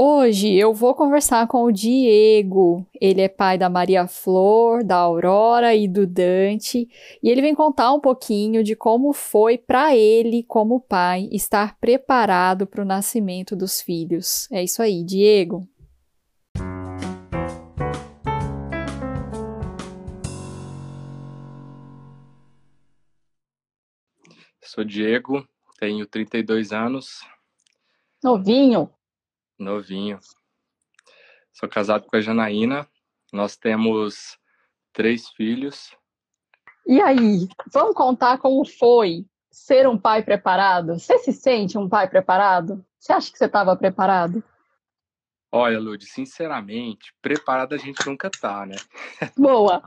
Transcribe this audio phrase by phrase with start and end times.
[0.00, 2.86] Hoje eu vou conversar com o Diego.
[3.00, 6.88] Ele é pai da Maria Flor, da Aurora e do Dante,
[7.20, 12.64] e ele vem contar um pouquinho de como foi para ele, como pai, estar preparado
[12.64, 14.48] para o nascimento dos filhos.
[14.52, 15.68] É isso aí, Diego.
[24.62, 25.44] Sou Diego,
[25.80, 27.18] tenho 32 anos.
[28.22, 28.88] Novinho.
[29.58, 30.18] Novinho.
[31.52, 32.88] Sou casado com a Janaína.
[33.32, 34.38] Nós temos
[34.92, 35.96] três filhos.
[36.86, 40.98] E aí, vamos contar como foi ser um pai preparado?
[40.98, 42.84] Você se sente um pai preparado?
[42.98, 44.42] Você acha que você estava preparado?
[45.50, 48.76] Olha, Lud, sinceramente, preparado a gente nunca tá, né?
[49.36, 49.82] Boa.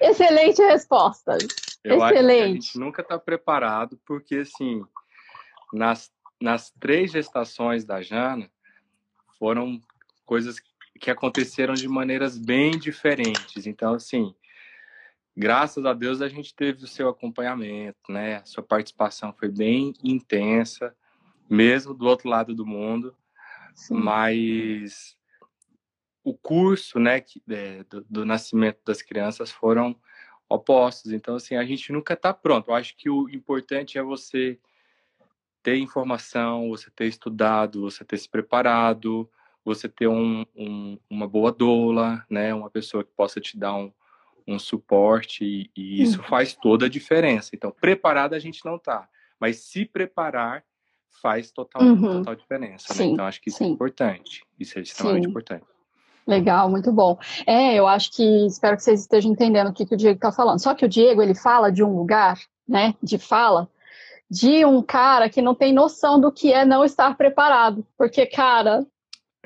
[0.00, 1.38] Excelente resposta.
[1.84, 2.42] Eu Excelente.
[2.42, 4.84] a gente nunca tá preparado, porque assim,
[5.72, 6.10] nas,
[6.40, 8.50] nas três gestações da Jana,
[9.38, 9.80] foram
[10.24, 10.60] coisas
[10.98, 13.66] que aconteceram de maneiras bem diferentes.
[13.66, 14.34] Então, assim,
[15.36, 18.36] graças a Deus a gente teve o seu acompanhamento, né?
[18.36, 20.94] A sua participação foi bem intensa,
[21.48, 23.14] mesmo do outro lado do mundo.
[23.74, 23.94] Sim.
[23.94, 25.16] Mas
[26.24, 29.94] o curso, né, que, é, do, do, nascimento das crianças foram
[30.48, 31.12] opostos.
[31.12, 32.70] Então, assim, a gente nunca está pronto.
[32.70, 34.58] Eu acho que o importante é você
[35.62, 39.30] ter informação, você ter estudado, você ter se preparado,
[39.66, 42.54] você ter um, um, uma boa doula, né?
[42.54, 43.92] Uma pessoa que possa te dar um,
[44.46, 46.28] um suporte e, e isso uhum.
[46.28, 47.50] faz toda a diferença.
[47.52, 49.08] Então, preparado a gente não tá,
[49.40, 50.62] mas se preparar
[51.20, 52.18] faz total, uhum.
[52.18, 52.94] total diferença.
[52.94, 53.06] Né?
[53.06, 53.72] Então, acho que isso é sim.
[53.72, 54.44] é importante.
[54.58, 55.30] Isso é extremamente sim.
[55.30, 55.64] importante.
[56.26, 57.18] Legal, muito bom.
[57.46, 60.30] É, eu acho que espero que vocês estejam entendendo o que, que o Diego está
[60.30, 60.60] falando.
[60.60, 63.68] Só que o Diego ele fala de um lugar, né, de fala
[64.30, 67.86] de um cara que não tem noção do que é não estar preparado.
[67.96, 68.84] Porque, cara,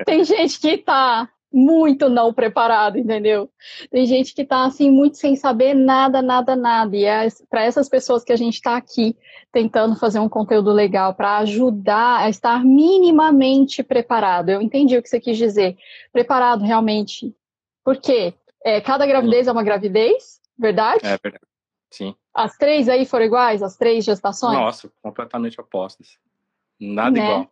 [0.05, 3.49] tem gente que tá muito não preparado, entendeu?
[3.89, 6.95] Tem gente que tá assim muito sem saber nada, nada, nada.
[6.95, 9.17] E é para essas pessoas que a gente está aqui
[9.51, 14.49] tentando fazer um conteúdo legal para ajudar a estar minimamente preparado.
[14.49, 15.77] Eu entendi o que você quis dizer.
[16.13, 17.35] Preparado realmente.
[17.83, 18.33] Por quê?
[18.63, 21.05] É, cada gravidez é uma gravidez, verdade?
[21.05, 21.45] É verdade.
[21.89, 22.15] Sim.
[22.33, 23.61] As três aí foram iguais?
[23.61, 24.57] As três gestações?
[24.57, 26.17] Nossa, completamente opostas.
[26.79, 27.25] Nada né?
[27.25, 27.51] igual.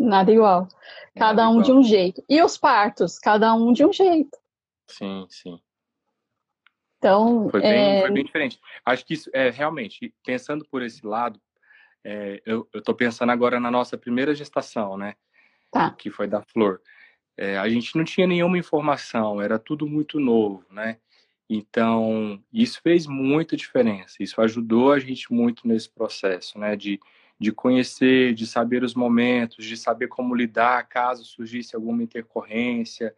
[0.00, 0.66] Nada igual.
[1.14, 1.64] Cada Nada um igual.
[1.64, 2.24] de um jeito.
[2.28, 3.18] E os partos?
[3.18, 4.38] Cada um de um jeito.
[4.86, 5.60] Sim, sim.
[6.96, 7.48] Então.
[7.50, 8.00] Foi bem, é...
[8.00, 8.58] foi bem diferente.
[8.84, 11.40] Acho que isso, é, realmente, pensando por esse lado,
[12.02, 15.14] é, eu estou pensando agora na nossa primeira gestação, né?
[15.70, 15.90] Tá.
[15.90, 16.80] Que foi da Flor.
[17.36, 20.98] É, a gente não tinha nenhuma informação, era tudo muito novo, né?
[21.48, 24.16] Então, isso fez muita diferença.
[24.20, 26.76] Isso ajudou a gente muito nesse processo, né?
[26.76, 27.00] De,
[27.40, 33.14] de conhecer, de saber os momentos, de saber como lidar caso surgisse alguma intercorrência.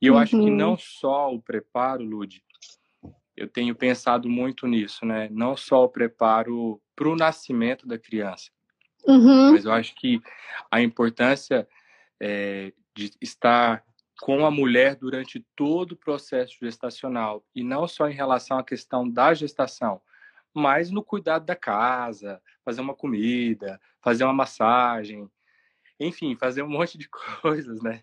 [0.00, 0.18] E eu uhum.
[0.18, 0.56] acho que uhum.
[0.56, 2.42] não só o preparo, Lud,
[3.36, 5.28] eu tenho pensado muito nisso, né?
[5.30, 8.50] Não só o preparo para o nascimento da criança,
[9.06, 9.52] uhum.
[9.52, 10.20] mas eu acho que
[10.68, 11.66] a importância
[12.20, 13.84] é, de estar
[14.20, 19.08] com a mulher durante todo o processo gestacional e não só em relação à questão
[19.08, 20.00] da gestação,
[20.52, 25.28] mas no cuidado da casa, fazer uma comida, fazer uma massagem,
[25.98, 27.08] enfim, fazer um monte de
[27.42, 28.02] coisas, né?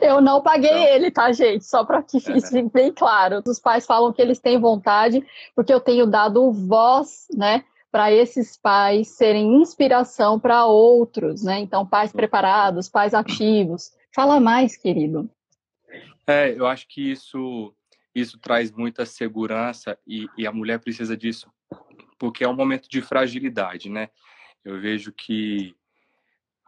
[0.00, 1.64] Eu não paguei então, ele, tá, gente?
[1.64, 2.70] Só para que é, fique né?
[2.72, 3.42] bem claro.
[3.46, 5.24] Os pais falam que eles têm vontade,
[5.54, 11.58] porque eu tenho dado voz, né, para esses pais serem inspiração para outros, né?
[11.58, 13.90] Então, pais preparados, pais ativos.
[14.14, 15.28] Fala mais, querido.
[16.26, 17.74] É, eu acho que isso
[18.12, 21.48] isso traz muita segurança e, e, a mulher precisa disso
[22.20, 24.10] porque é um momento de fragilidade, né?
[24.62, 25.74] Eu vejo que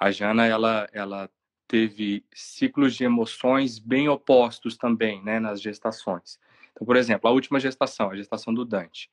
[0.01, 1.31] a Jana ela ela
[1.69, 6.41] teve ciclos de emoções bem opostos também, né, nas gestações.
[6.73, 9.11] Então, por exemplo, a última gestação, a gestação do Dante.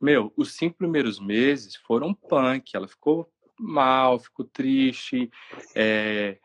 [0.00, 2.74] Meu, os cinco primeiros meses foram punk.
[2.74, 5.30] Ela ficou mal, ficou triste,
[5.74, 6.38] é,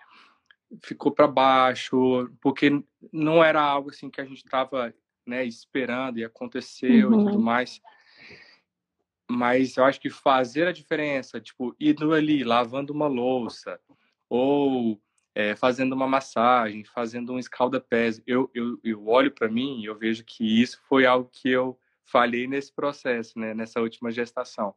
[0.84, 4.94] ficou para baixo, porque não era algo assim que a gente estava
[5.26, 7.22] né, esperando e aconteceu uhum.
[7.22, 7.44] e tudo uhum.
[7.44, 7.82] mais.
[9.32, 13.80] Mas eu acho que fazer a diferença, tipo, indo ali, lavando uma louça,
[14.30, 15.02] ou
[15.34, 19.98] é, fazendo uma massagem, fazendo um escalda-pés, eu, eu, eu olho para mim e eu
[19.98, 24.76] vejo que isso foi algo que eu falhei nesse processo, né, nessa última gestação.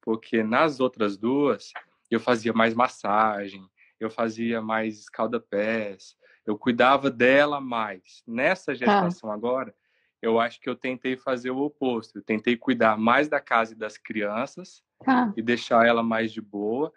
[0.00, 1.72] Porque nas outras duas,
[2.10, 3.68] eu fazia mais massagem,
[3.98, 6.16] eu fazia mais escalda-pés,
[6.46, 8.22] eu cuidava dela mais.
[8.26, 8.74] Nessa tá.
[8.74, 9.34] gestação ah.
[9.34, 9.74] agora,
[10.20, 12.18] eu acho que eu tentei fazer o oposto.
[12.18, 15.32] Eu tentei cuidar mais da casa e das crianças ah.
[15.36, 16.92] e deixar ela mais de boa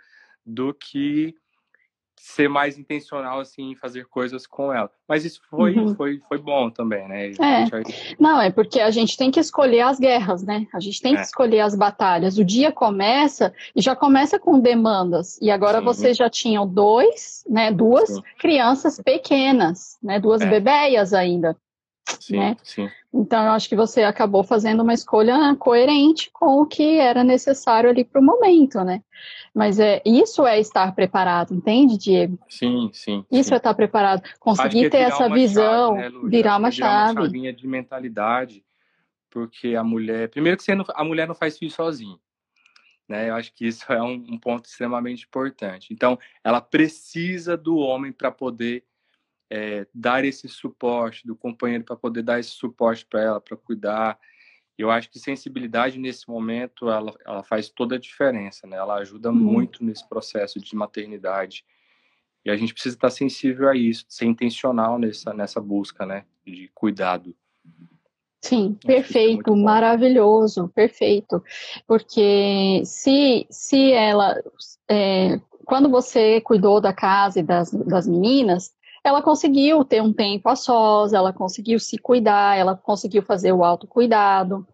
[0.46, 1.36] do que
[2.22, 4.92] ser mais intencional assim em fazer coisas com ela.
[5.08, 5.96] Mas isso foi uhum.
[5.96, 7.30] foi foi bom também, né?
[7.32, 7.66] É.
[8.20, 10.68] Não, é porque a gente tem que escolher as guerras, né?
[10.74, 11.18] A gente tem é.
[11.18, 12.38] que escolher as batalhas.
[12.38, 15.40] O dia começa e já começa com demandas.
[15.42, 15.86] E agora Sim.
[15.86, 18.22] vocês já tinham dois, né, duas Sim.
[18.38, 20.46] crianças pequenas, né, duas é.
[20.46, 21.56] bebéias ainda.
[22.20, 22.58] Sim, né?
[22.64, 22.90] sim.
[23.14, 27.90] Então, eu acho que você acabou fazendo uma escolha coerente com o que era necessário
[27.90, 29.04] ali para o momento, né?
[29.54, 32.40] Mas é isso é estar preparado, entende, Diego?
[32.48, 33.26] Sim, sim.
[33.32, 33.56] Isso sim.
[33.56, 34.22] é estar preparado.
[34.40, 36.92] Conseguir é ter essa visão, chave, né, virar uma chave.
[36.92, 38.64] Virar uma chavinha de mentalidade,
[39.30, 42.18] porque a mulher, primeiro que não, a mulher não faz isso sozinha.
[43.08, 43.30] Né?
[43.30, 45.92] Eu acho que isso é um, um ponto extremamente importante.
[45.92, 48.84] Então, ela precisa do homem para poder
[49.50, 54.20] é, dar esse suporte, do companheiro para poder dar esse suporte para ela, para cuidar.
[54.78, 58.78] Eu acho que sensibilidade nesse momento ela, ela faz toda a diferença, né?
[58.78, 61.66] Ela ajuda muito nesse processo de maternidade.
[62.46, 66.26] E a gente precisa estar sensível a isso, ser intencional nessa, nessa busca, né?
[66.46, 67.36] De cuidado.
[68.42, 71.44] Sim, é perfeito, maravilhoso, perfeito.
[71.86, 74.42] Porque se, se ela,
[74.90, 78.74] é, quando você cuidou da casa e das, das meninas,
[79.04, 83.64] ela conseguiu ter um tempo a sós, ela conseguiu se cuidar, ela conseguiu fazer o
[83.64, 84.66] autocuidado,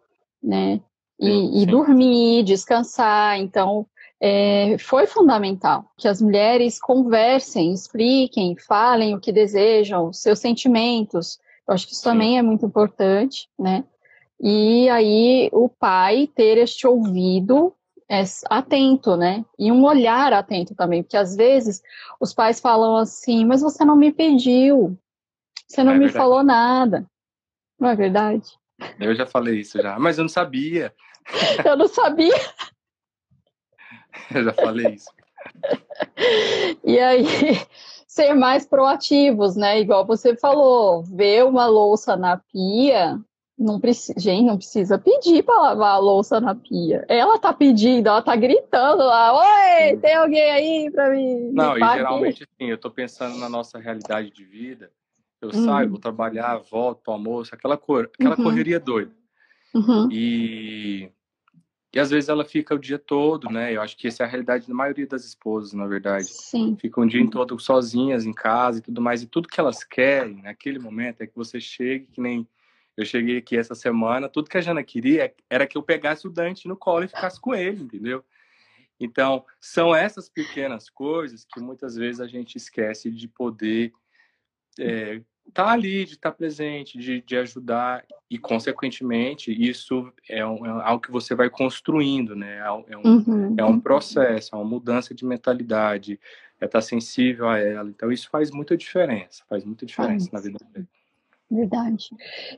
[0.41, 0.81] né?
[1.19, 3.39] E, sim, e dormir, descansar.
[3.39, 3.85] Então,
[4.19, 11.39] é, foi fundamental que as mulheres conversem, expliquem, falem o que desejam, seus sentimentos.
[11.67, 12.09] Eu acho que isso sim.
[12.09, 13.83] também é muito importante, né?
[14.39, 17.73] E aí o pai ter este ouvido
[18.09, 19.43] é, atento, né?
[19.57, 21.81] E um olhar atento também, porque às vezes
[22.19, 24.97] os pais falam assim, mas você não me pediu,
[25.67, 26.17] você não é me verdade.
[26.17, 27.05] falou nada.
[27.79, 28.47] Não é verdade?
[28.99, 30.93] Eu já falei isso já, mas eu não sabia.
[31.65, 32.35] eu não sabia.
[34.33, 35.09] eu já falei isso.
[36.83, 37.23] E aí,
[38.07, 39.79] ser mais proativos, né?
[39.79, 43.19] Igual você falou, ver uma louça na pia,
[43.57, 47.05] não precisa, gente, não precisa pedir para lavar a louça na pia.
[47.07, 51.51] Ela tá pedindo, ela tá gritando lá, oi, tem alguém aí para mim?
[51.53, 54.91] Não, e geralmente assim, eu tô pensando na nossa realidade de vida.
[55.41, 55.65] Eu uhum.
[55.65, 58.43] saio, vou trabalhar, volto pro almoço, aquela cor, aquela uhum.
[58.43, 59.11] correria doida.
[59.73, 60.09] Uhum.
[60.11, 61.11] E
[61.95, 63.73] e às vezes ela fica o dia todo, né?
[63.73, 66.25] Eu acho que essa é a realidade da maioria das esposas, na verdade.
[66.25, 66.75] Sim.
[66.77, 69.23] Ficam um dia todo sozinhas em casa e tudo mais.
[69.23, 72.45] E tudo que elas querem naquele momento é que você chegue, que nem
[72.97, 76.29] eu cheguei aqui essa semana, tudo que a Jana queria era que eu pegasse o
[76.29, 78.23] Dante no colo e ficasse com ele, entendeu?
[78.99, 83.91] Então, são essas pequenas coisas que muitas vezes a gente esquece de poder
[84.77, 85.21] estar é,
[85.53, 90.69] tá ali, de estar tá presente, de, de ajudar, e, consequentemente, isso é, um, é,
[90.83, 92.57] algo que você vai construindo, né?
[92.59, 93.55] É um, uhum.
[93.57, 96.17] é um processo, é uma mudança de mentalidade,
[96.61, 97.89] é estar tá sensível a ela.
[97.89, 100.87] Então, isso faz muita diferença, faz muita diferença na vida dele.
[101.49, 102.09] Verdade.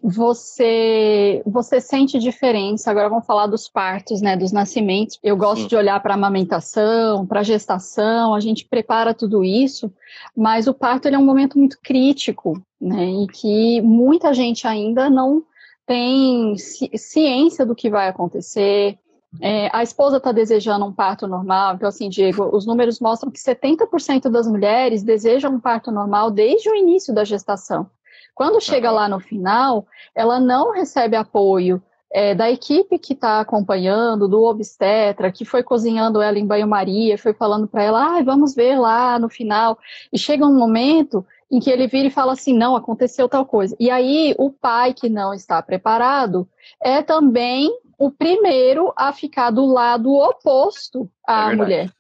[0.01, 2.89] Você você sente diferença?
[2.89, 5.19] Agora vamos falar dos partos, né, dos nascimentos.
[5.21, 5.67] Eu gosto Sim.
[5.67, 9.91] de olhar para a amamentação, para a gestação, a gente prepara tudo isso,
[10.35, 15.43] mas o parto é um momento muito crítico, né, e que muita gente ainda não
[15.85, 18.97] tem ciência do que vai acontecer.
[19.41, 23.39] É, a esposa está desejando um parto normal, então assim, Diego, os números mostram que
[23.39, 27.89] 70% das mulheres desejam um parto normal desde o início da gestação.
[28.37, 31.81] Quando chega lá no final, ela não recebe apoio
[32.13, 37.33] é, da equipe que está acompanhando, do obstetra, que foi cozinhando ela em banho-maria, foi
[37.33, 39.79] falando para ela, ah, vamos ver lá no final.
[40.13, 43.75] E chega um momento em que ele vira e fala assim, não, aconteceu tal coisa.
[43.79, 46.47] E aí o pai que não está preparado
[46.79, 51.96] é também o primeiro a ficar do lado oposto à é mulher.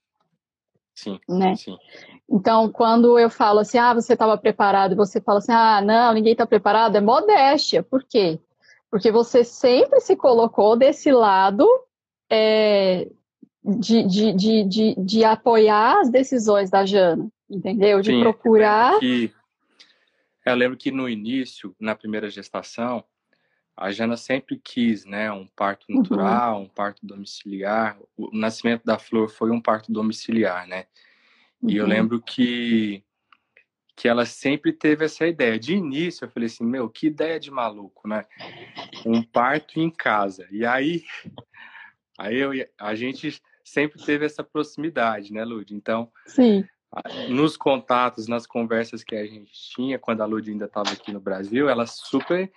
[0.97, 1.55] Sim, né?
[1.55, 1.77] sim.
[2.27, 6.11] Então, quando eu falo assim, ah, você estava preparado, e você fala assim, ah, não,
[6.11, 7.83] ninguém está preparado, é modéstia.
[7.83, 8.39] Por quê?
[8.89, 11.67] Porque você sempre se colocou desse lado
[12.31, 13.07] é,
[13.63, 18.01] de, de, de, de, de apoiar as decisões da Jana, entendeu?
[18.01, 18.93] De Sim, procurar.
[18.93, 19.33] Eu lembro, que,
[20.47, 23.03] eu lembro que no início, na primeira gestação,
[23.77, 25.97] a Jana sempre quis, né, um parto uhum.
[25.99, 26.63] natural, uhum.
[26.63, 27.95] um parto domiciliar.
[28.17, 30.87] O nascimento da Flor foi um parto domiciliar, né?
[31.61, 31.69] Uhum.
[31.69, 31.89] E eu uhum.
[31.89, 33.03] lembro que
[33.95, 35.57] que ela sempre teve essa ideia.
[35.57, 38.25] De início, eu falei assim, meu, que ideia de maluco, né?
[39.03, 40.47] Um parto em casa.
[40.51, 41.03] E aí,
[42.15, 45.73] aí eu, a gente sempre teve essa proximidade, né, Lud?
[45.73, 46.63] Então, Sim.
[47.27, 51.19] nos contatos, nas conversas que a gente tinha, quando a Lud ainda estava aqui no
[51.19, 52.51] Brasil, ela super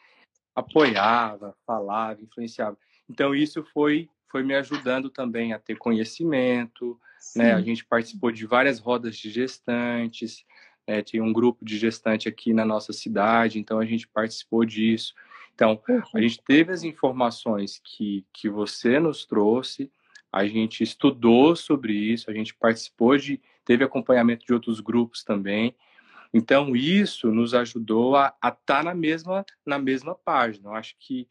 [0.61, 2.76] apoiava, falava, influenciava.
[3.09, 6.99] Então, isso foi, foi me ajudando também a ter conhecimento,
[7.35, 7.52] né?
[7.52, 10.45] A gente participou de várias rodas de gestantes,
[10.87, 11.02] né?
[11.02, 15.14] tinha um grupo de gestante aqui na nossa cidade, então a gente participou disso.
[15.55, 15.81] Então,
[16.14, 19.90] a gente teve as informações que, que você nos trouxe,
[20.33, 25.75] a gente estudou sobre isso, a gente participou de, teve acompanhamento de outros grupos também.
[26.33, 30.69] Então, isso nos ajudou a estar tá na mesma, na mesma página.
[30.69, 31.29] Eu acho que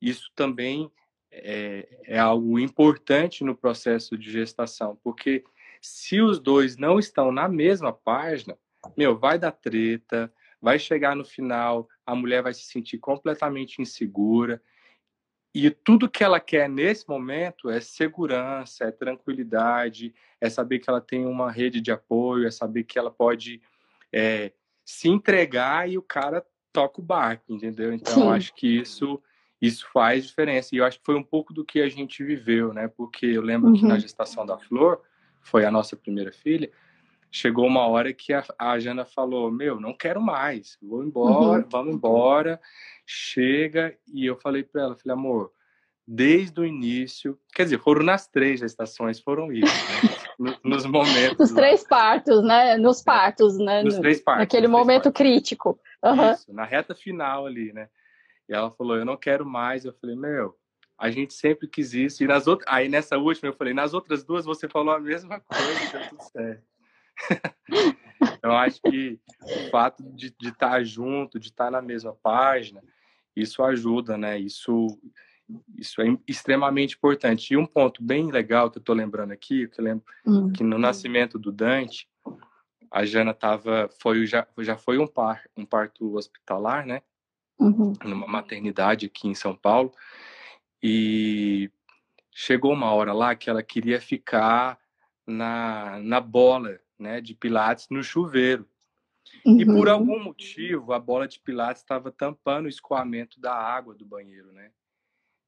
[0.00, 0.90] isso também
[1.30, 5.44] é, é algo importante no processo de gestação, porque
[5.80, 8.56] se os dois não estão na mesma página,
[8.96, 14.62] meu, vai dar treta, vai chegar no final, a mulher vai se sentir completamente insegura.
[15.54, 21.00] E tudo que ela quer nesse momento é segurança, é tranquilidade, é saber que ela
[21.00, 23.60] tem uma rede de apoio, é saber que ela pode
[24.14, 24.52] é,
[24.84, 27.92] se entregar e o cara toca o barco, entendeu?
[27.92, 29.20] Então, acho que isso
[29.60, 30.74] isso faz diferença.
[30.74, 32.86] E eu acho que foi um pouco do que a gente viveu, né?
[32.86, 33.76] Porque eu lembro uhum.
[33.76, 34.00] que na uhum.
[34.00, 35.00] gestação da Flor,
[35.40, 36.70] foi a nossa primeira filha,
[37.30, 41.68] chegou uma hora que a, a Jana falou: Meu, não quero mais, vou embora, uhum.
[41.70, 42.60] vamos embora,
[43.06, 43.96] chega.
[44.12, 45.50] E eu falei para ela: Falei, amor,
[46.06, 50.23] desde o início, quer dizer, foram nas três gestações, foram isso, né?
[50.38, 51.38] Nos momentos.
[51.38, 52.76] Nos três partos, né?
[52.76, 53.82] Nos partos, né?
[53.82, 54.42] Nos três partos.
[54.42, 55.18] Naquele momento partos.
[55.18, 55.78] crítico.
[56.02, 56.32] Uhum.
[56.32, 57.88] Isso, na reta final ali, né?
[58.48, 59.84] E ela falou, eu não quero mais.
[59.84, 60.54] Eu falei, meu,
[60.98, 62.22] a gente sempre quis isso.
[62.22, 65.40] E nas outras, aí nessa última eu falei, nas outras duas você falou a mesma
[65.40, 66.64] coisa, deu tudo certo.
[68.38, 72.82] então acho que o fato de estar tá junto, de estar tá na mesma página,
[73.36, 74.38] isso ajuda, né?
[74.38, 74.86] Isso
[75.76, 77.52] isso é extremamente importante.
[77.52, 80.52] E um ponto bem legal que eu estou lembrando aqui, que eu lembro hum.
[80.52, 82.08] que no nascimento do Dante,
[82.90, 87.02] a Jana tava, foi já, já foi um, par, um parto hospitalar, né?
[87.58, 87.92] Uhum.
[88.04, 89.92] Numa maternidade aqui em São Paulo.
[90.82, 91.70] E
[92.30, 94.78] chegou uma hora lá que ela queria ficar
[95.26, 98.68] na, na bola, né, de pilates no chuveiro.
[99.44, 99.60] Uhum.
[99.60, 99.94] E por uhum.
[99.94, 104.70] algum motivo, a bola de pilates estava tampando o escoamento da água do banheiro, né?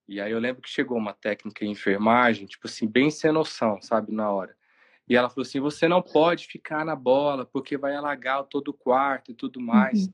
[0.08, 3.80] E aí eu lembro que chegou uma técnica em enfermagem, tipo assim, bem sem noção,
[3.82, 4.56] sabe, na hora.
[5.08, 8.74] E ela falou assim: você não pode ficar na bola, porque vai alagar todo o
[8.74, 10.06] quarto e tudo mais.
[10.06, 10.12] Uhum.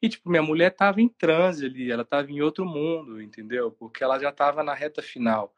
[0.00, 3.70] E, tipo, minha mulher tava em transe ali, ela tava em outro mundo, entendeu?
[3.70, 5.52] Porque ela já tava na reta final.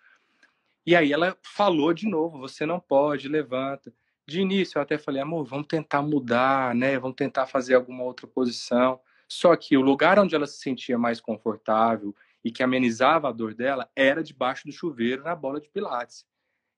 [0.86, 3.92] E aí ela falou de novo: você não pode, levanta.
[4.26, 6.98] De início eu até falei: amor, vamos tentar mudar, né?
[6.98, 9.00] Vamos tentar fazer alguma outra posição.
[9.28, 13.54] Só que o lugar onde ela se sentia mais confortável e que amenizava a dor
[13.54, 16.24] dela era debaixo do chuveiro na bola de pilates.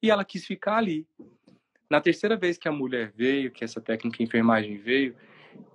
[0.02, 1.06] E ela quis ficar ali.
[1.88, 5.14] Na terceira vez que a mulher veio, que essa técnica de enfermagem veio,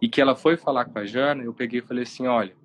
[0.01, 2.55] e que ela foi falar com a Jana, eu peguei e falei assim, olha,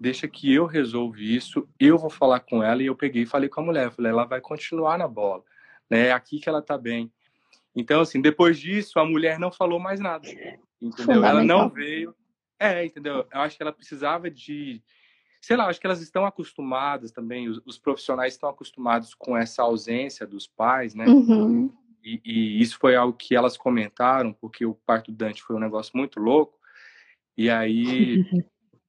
[0.00, 3.48] deixa que eu resolvo isso, eu vou falar com ela, e eu peguei e falei
[3.48, 5.42] com a mulher, falei, ela vai continuar na bola,
[5.90, 7.12] né, é aqui que ela tá bem.
[7.74, 10.28] Então, assim, depois disso, a mulher não falou mais nada,
[10.80, 11.24] entendeu?
[11.24, 12.14] Ela não veio,
[12.58, 13.26] é, entendeu?
[13.32, 14.82] Eu acho que ela precisava de
[15.40, 19.62] sei lá, acho que elas estão acostumadas também, os, os profissionais estão acostumados com essa
[19.62, 21.06] ausência dos pais, né?
[21.06, 21.72] Uhum.
[22.02, 25.92] E, e, isso foi algo que elas comentaram, porque o parto Dante foi um negócio
[25.94, 26.58] muito louco.
[27.36, 28.24] E aí,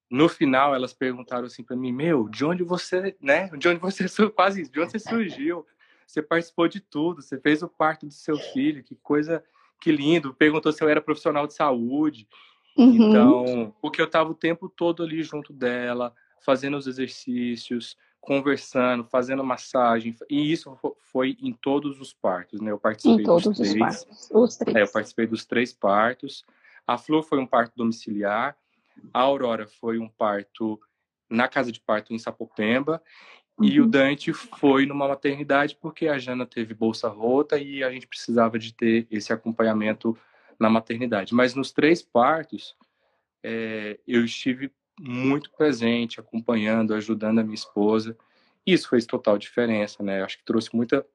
[0.10, 3.50] no final, elas perguntaram assim para mim: Meu, de onde você, né?
[3.58, 5.66] De onde você quase, de onde você surgiu?
[6.08, 9.44] Você participou de tudo, você fez o parto do seu filho, que coisa,
[9.80, 10.34] que lindo.
[10.34, 12.28] Perguntou se eu era profissional de saúde.
[12.76, 13.10] Uhum.
[13.10, 19.44] Então, porque eu estava o tempo todo ali junto dela, fazendo os exercícios, conversando, fazendo
[19.44, 20.78] massagem, e isso
[21.12, 22.72] foi em todos os partos, né?
[22.72, 23.74] Eu participei em todos dos três.
[23.74, 24.76] Os partos, os três.
[24.76, 26.46] É, eu participei dos três partos.
[26.86, 28.58] A Flor foi um parto domiciliar,
[29.14, 30.80] a Aurora foi um parto
[31.30, 33.02] na casa de parto em Sapopemba,
[33.58, 33.66] uhum.
[33.66, 33.90] e o uhum.
[33.90, 38.74] Dante foi numa maternidade porque a Jana teve bolsa rota e a gente precisava de
[38.74, 40.18] ter esse acompanhamento
[40.60, 41.34] na maternidade.
[41.34, 42.76] Mas nos três partos,
[43.42, 48.18] é, eu estive muito presente, acompanhando, ajudando a minha esposa.
[48.66, 50.22] Isso fez total diferença, né?
[50.22, 51.06] Acho que trouxe muita,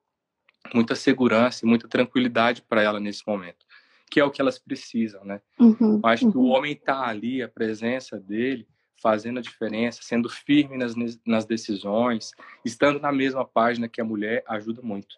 [0.74, 3.66] muita segurança e muita tranquilidade para ela nesse momento,
[4.10, 5.40] que é o que elas precisam, né?
[5.58, 6.32] Uhum, Acho uhum.
[6.32, 6.50] que o uhum.
[6.50, 10.94] homem tá ali, a presença dele, fazendo a diferença, sendo firme nas,
[11.26, 12.30] nas decisões,
[12.64, 15.16] estando na mesma página que a mulher, ajuda muito.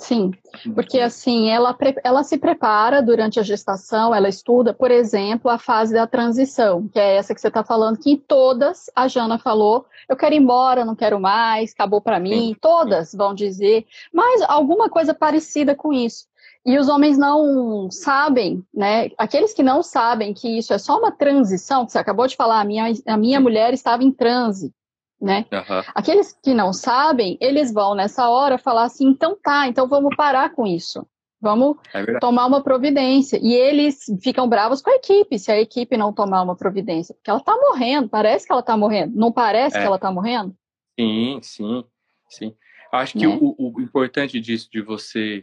[0.00, 0.30] Sim,
[0.74, 5.92] porque assim, ela, ela se prepara durante a gestação, ela estuda, por exemplo, a fase
[5.92, 9.84] da transição, que é essa que você está falando, que em todas, a Jana falou,
[10.08, 14.88] eu quero ir embora, não quero mais, acabou para mim, todas vão dizer, mas alguma
[14.88, 16.24] coisa parecida com isso.
[16.64, 19.10] E os homens não sabem, né?
[19.18, 22.60] Aqueles que não sabem que isso é só uma transição, que você acabou de falar,
[22.60, 24.72] a minha, a minha mulher estava em transe,
[25.20, 25.44] né?
[25.52, 25.82] Uhum.
[25.94, 30.50] Aqueles que não sabem, eles vão nessa hora falar assim, então tá, então vamos parar
[30.50, 31.06] com isso.
[31.42, 33.38] Vamos é tomar uma providência.
[33.42, 37.14] E eles ficam bravos com a equipe, se a equipe não tomar uma providência.
[37.14, 39.16] Porque ela está morrendo, parece que ela está morrendo.
[39.16, 39.80] Não parece é.
[39.80, 40.54] que ela está morrendo?
[40.98, 41.84] Sim, sim,
[42.28, 42.56] sim.
[42.92, 43.38] Acho que né?
[43.40, 45.42] o, o importante disso, de você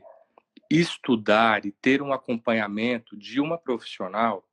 [0.70, 4.44] estudar e ter um acompanhamento de uma profissional,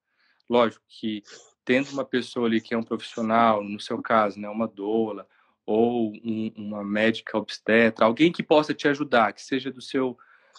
[0.48, 1.22] lógico que
[1.64, 5.26] tendo uma pessoa ali que é um profissional, no seu caso, né, uma doula,
[5.66, 10.16] ou um, uma médica obstetra, alguém que possa te ajudar, que seja do seu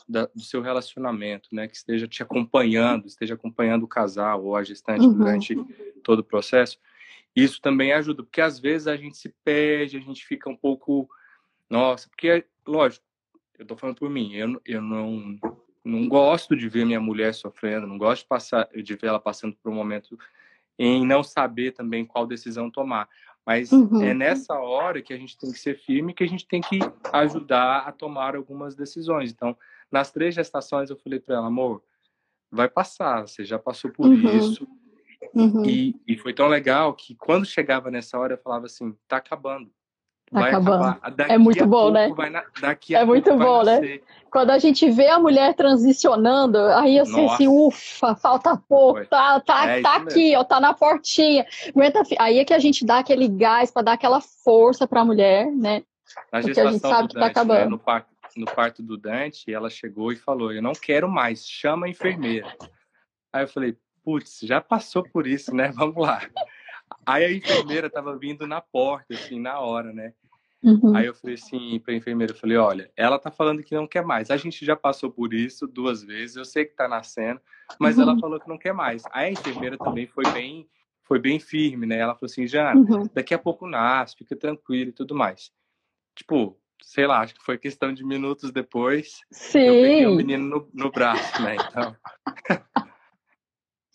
[0.08, 1.68] da, do seu relacionamento, né?
[1.68, 5.14] Que esteja te acompanhando, esteja acompanhando o casal ou a gestante uhum.
[5.14, 5.56] durante
[6.04, 6.78] todo o processo.
[7.36, 11.10] Isso também ajuda, porque às vezes a gente se perde, a gente fica um pouco,
[11.70, 13.06] nossa, porque lógico,
[13.58, 15.38] eu tô falando por mim, eu, eu não
[15.84, 19.56] não gosto de ver minha mulher sofrendo, não gosto de passar de ver ela passando
[19.56, 20.18] por um momento
[20.78, 23.08] em não saber também qual decisão tomar.
[23.46, 24.02] Mas uhum.
[24.02, 26.80] é nessa hora que a gente tem que ser firme, que a gente tem que
[27.14, 29.32] ajudar a tomar algumas decisões.
[29.32, 29.56] Então,
[29.92, 31.84] nas três gestações eu falei para ela, amor,
[32.52, 34.38] vai passar, você já passou por uhum.
[34.38, 34.68] isso.
[35.34, 35.66] Uhum.
[35.66, 39.72] E, e foi tão legal que quando chegava nessa hora eu falava assim, tá acabando.
[40.32, 40.98] Tá vai acabando.
[41.30, 42.10] é muito bom, né?
[42.62, 44.00] Na, é muito bom, né?
[44.32, 49.06] Quando a gente vê a mulher transicionando, aí eu sei assim, ufa, falta pouco, foi.
[49.06, 51.46] tá, tá, é tá aqui, ó, tá na portinha.
[51.70, 55.06] Aguenta, aí é que a gente dá aquele gás para dar aquela força para a
[55.06, 55.84] mulher, né?
[56.32, 57.60] Na Porque a gente sabe que tá acabando.
[57.60, 61.48] Né, no, parto, no parto do Dante, ela chegou e falou: Eu não quero mais,
[61.48, 62.54] chama a enfermeira.
[63.32, 65.72] Aí eu falei: Putz, já passou por isso, né?
[65.76, 66.22] Vamos lá.
[67.06, 70.14] Aí a enfermeira tava vindo na porta, assim, na hora, né?
[70.64, 70.96] Uhum.
[70.96, 74.04] Aí eu falei assim pra enfermeira, eu falei, olha, ela tá falando que não quer
[74.04, 74.32] mais.
[74.32, 77.40] A gente já passou por isso duas vezes, eu sei que tá nascendo,
[77.80, 78.04] mas uhum.
[78.04, 79.04] ela falou que não quer mais.
[79.12, 80.68] Aí a enfermeira também foi bem,
[81.04, 82.00] foi bem firme, né?
[82.00, 83.08] Ela falou assim, Jana, uhum.
[83.14, 85.52] daqui a pouco nasce, fica tranquilo e tudo mais.
[86.16, 89.22] Tipo, sei lá, acho que foi questão de minutos depois.
[89.32, 89.60] Sim.
[89.60, 91.56] Eu peguei o menino no, no braço, né?
[91.56, 91.96] Então.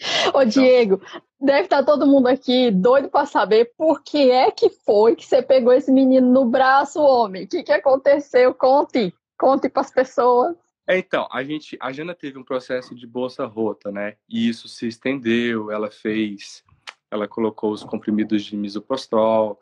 [0.34, 1.00] Ô, Diego,
[1.40, 5.42] deve estar todo mundo aqui doido para saber por que é que foi que você
[5.42, 7.44] pegou esse menino no braço, homem.
[7.44, 8.54] O que, que aconteceu?
[8.54, 10.56] Conte, conte para as pessoas.
[10.86, 14.16] É, então, a gente, a Jana teve um processo de bolsa rota, né?
[14.28, 16.64] E isso se estendeu, ela fez,
[17.10, 19.60] ela colocou os comprimidos de misoprostol,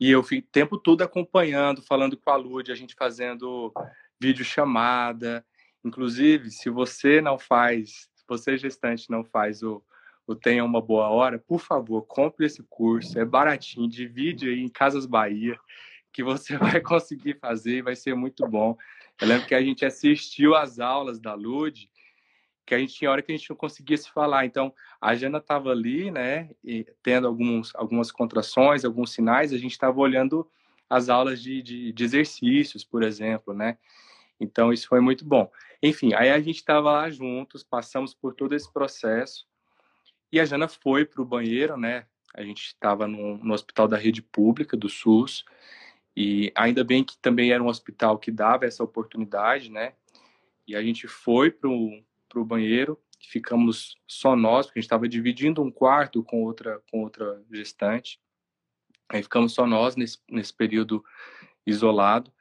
[0.00, 3.72] e eu fui o tempo todo acompanhando, falando com a Lud, a gente fazendo
[4.20, 5.44] vídeo chamada.
[5.84, 9.82] Inclusive, se você não faz, você gestante não faz o,
[10.26, 13.18] o Tenha Uma Boa Hora, por favor, compre esse curso.
[13.18, 15.58] É baratinho, divide aí em Casas Bahia,
[16.12, 18.76] que você vai conseguir fazer e vai ser muito bom.
[19.20, 21.88] Eu lembro que a gente assistiu às aulas da Lud
[22.64, 24.46] que a gente tinha hora que a gente não conseguia se falar.
[24.46, 26.50] Então, a Jana estava ali, né,
[27.02, 30.48] tendo alguns, algumas contrações, alguns sinais, a gente estava olhando
[30.88, 33.78] as aulas de, de, de, exercícios, por exemplo, né?
[34.38, 35.50] Então, isso foi muito bom.
[35.82, 39.46] Enfim, aí a gente estava lá juntos, passamos por todo esse processo,
[40.30, 42.06] e a Jana foi para o banheiro, né?
[42.34, 45.44] A gente estava no, no hospital da rede pública do SUS,
[46.16, 49.94] e ainda bem que também era um hospital que dava essa oportunidade, né?
[50.66, 55.62] E a gente foi para o banheiro, ficamos só nós, porque a gente estava dividindo
[55.62, 58.20] um quarto com outra, com outra gestante.
[59.08, 61.04] Aí ficamos só nós nesse, nesse período
[61.66, 62.32] isolado.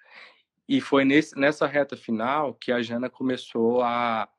[0.68, 4.30] E foi nesse, nessa reta final que a Jana começou a,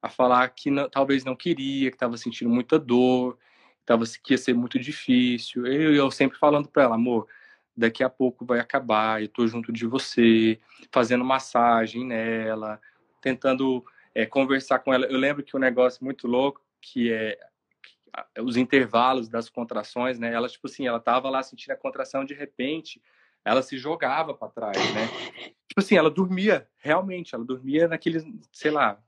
[0.00, 3.38] a falar que não, talvez não queria, que estava sentindo muita dor,
[3.84, 5.66] tava, que ia ser muito difícil.
[5.66, 7.26] Eu, eu sempre falando para ela, amor,
[7.76, 10.58] daqui a pouco vai acabar, eu estou junto de você,
[10.92, 12.80] fazendo massagem nela,
[13.20, 15.06] tentando é, conversar com ela.
[15.06, 17.38] Eu lembro que um negócio muito louco, que é
[18.40, 20.32] os intervalos das contrações, né?
[20.32, 23.00] Ela, tipo assim, ela tava lá sentindo a contração, de repente,
[23.44, 25.08] ela se jogava para trás, né?
[25.68, 28.98] Tipo assim, ela dormia, realmente, ela dormia naqueles, sei lá,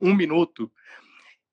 [0.00, 0.70] um minuto.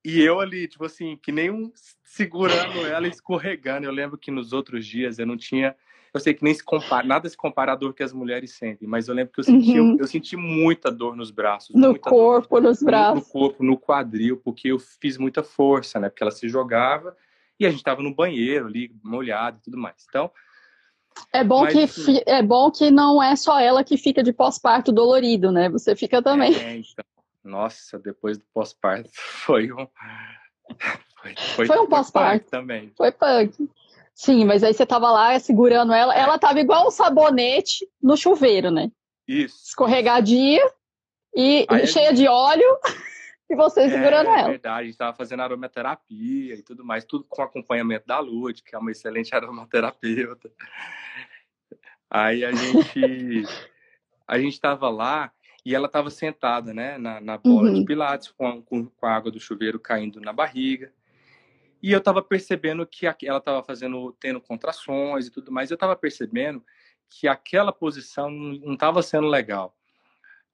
[0.03, 1.71] E eu ali, tipo assim, que nem um
[2.03, 3.85] segurando ela, escorregando.
[3.85, 5.75] Eu lembro que nos outros dias eu não tinha
[6.13, 8.87] eu sei que nem se compara, nada se compara à dor que as mulheres sentem,
[8.87, 9.97] mas eu lembro que eu senti, uhum.
[9.99, 11.75] eu, senti muita dor nos braços.
[11.75, 13.15] No corpo, dor, nos braços.
[13.15, 16.09] No, no, corpo, no quadril, porque eu fiz muita força, né?
[16.09, 17.15] Porque ela se jogava
[17.59, 20.05] e a gente estava no banheiro ali, molhado e tudo mais.
[20.07, 20.31] Então.
[21.31, 24.33] É bom, mas, que, assim, é bom que não é só ela que fica de
[24.33, 25.69] pós-parto dolorido, né?
[25.69, 26.55] Você fica também.
[26.55, 27.05] É, então.
[27.43, 29.09] Nossa, depois do pós-parto
[29.45, 29.87] foi um.
[31.21, 32.91] Foi, foi, foi um pós-parto também.
[32.95, 33.69] Foi punk.
[34.13, 38.69] Sim, mas aí você tava lá segurando ela, ela tava igual um sabonete no chuveiro,
[38.69, 38.91] né?
[39.27, 39.55] Isso.
[39.67, 40.61] Escorregadia
[41.33, 42.17] e aí cheia gente...
[42.17, 42.65] de óleo
[43.49, 44.41] e você é, segurando ela.
[44.41, 48.61] É verdade, a gente tava fazendo aromaterapia e tudo mais, tudo com acompanhamento da Lud,
[48.61, 50.51] que é uma excelente aromaterapeuta.
[52.09, 53.43] Aí a gente
[54.27, 55.31] a gente estava lá
[55.65, 57.79] e ela estava sentada, né, na, na bola uhum.
[57.79, 60.93] de pilates com, com, com, a água do chuveiro caindo na barriga.
[61.81, 65.71] E eu estava percebendo que ela estava fazendo, tendo contrações e tudo mais.
[65.71, 66.63] Eu estava percebendo
[67.09, 69.75] que aquela posição não estava sendo legal.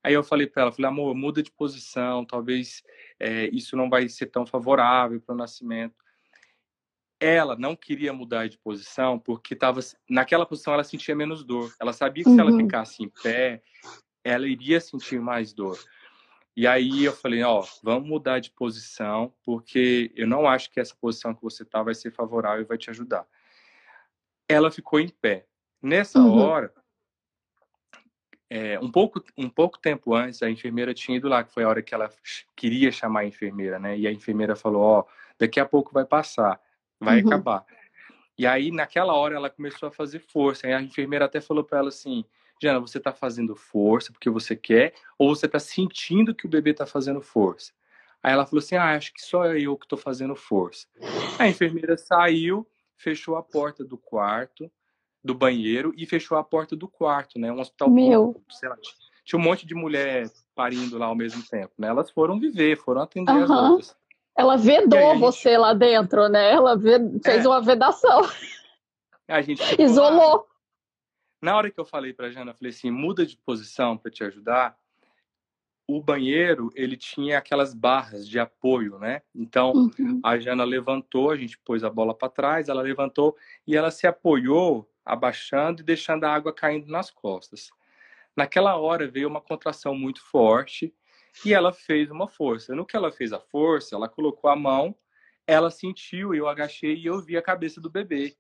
[0.06, 2.84] Aí eu falei para ela, falei, amor, muda de posição, talvez
[3.20, 5.96] é, isso não vai ser tão favorável para o nascimento.
[7.20, 11.74] Ela não queria mudar de posição porque estava naquela posição ela sentia menos dor.
[11.82, 12.36] Ela sabia que uhum.
[12.36, 12.60] se ela uhum.
[12.60, 13.64] ficasse em pé,
[14.24, 15.76] ela iria sentir mais dor.
[16.56, 20.94] E aí eu falei, ó, vamos mudar de posição, porque eu não acho que essa
[20.94, 23.26] posição que você tá vai ser favorável e vai te ajudar.
[24.48, 25.48] Ela ficou em pé.
[25.82, 26.38] Nessa uhum.
[26.38, 26.72] hora,
[28.50, 31.70] é, um pouco um pouco tempo antes, a enfermeira tinha ido lá, que foi a
[31.70, 32.10] hora que ela
[32.56, 33.98] queria chamar a enfermeira, né?
[33.98, 35.06] E a enfermeira falou, ó,
[35.40, 36.60] daqui a pouco vai passar,
[37.00, 37.28] vai uhum.
[37.28, 37.66] acabar.
[38.38, 40.68] E aí, naquela hora, ela começou a fazer força.
[40.68, 42.26] E a enfermeira até falou para ela assim,
[42.62, 46.72] Jana, você está fazendo força porque você quer ou você está sentindo que o bebê
[46.72, 47.74] está fazendo força?
[48.22, 50.88] Aí ela falou assim, ah, acho que só eu que estou fazendo força.
[51.38, 54.72] A enfermeira saiu, fechou a porta do quarto,
[55.26, 57.52] do banheiro e fechou a porta do quarto, né?
[57.52, 58.28] Um hospital Meu.
[58.28, 58.78] Público, sei lá,
[59.24, 61.88] tinha um monte de mulher parindo lá ao mesmo tempo, né?
[61.88, 63.44] Elas foram viver, foram atender uhum.
[63.44, 63.98] as outras.
[64.38, 65.20] Ela vedou gente...
[65.20, 66.52] você lá dentro, né?
[66.52, 67.48] Ela fez é.
[67.48, 68.22] uma vedação.
[69.28, 70.38] A gente isolou.
[70.38, 70.44] Lá.
[71.42, 74.24] Na hora que eu falei para Jana, eu falei assim, muda de posição para te
[74.24, 74.78] ajudar.
[75.88, 79.22] O banheiro, ele tinha aquelas barras de apoio, né?
[79.36, 80.20] Então, uhum.
[80.24, 84.08] a Jana levantou, a gente pôs a bola para trás, ela levantou e ela se
[84.08, 87.70] apoiou abaixando e deixando a água caindo nas costas.
[88.36, 90.94] Naquela hora veio uma contração muito forte
[91.46, 92.76] e ela fez uma força.
[92.76, 94.96] No que ela fez a força, ela colocou a mão,
[95.46, 98.36] ela sentiu, eu agachei e eu vi a cabeça do bebê.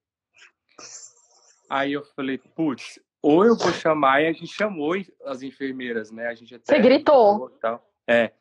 [1.69, 4.93] Aí eu falei, putz, ou eu vou chamar, e a gente chamou
[5.25, 6.27] as enfermeiras, né?
[6.27, 7.49] A gente até Você gritou.
[7.59, 7.83] Tal.
[8.07, 8.31] É.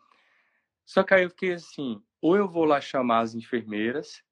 [0.84, 4.22] Só que aí eu fiquei assim, ou eu vou lá chamar as enfermeiras,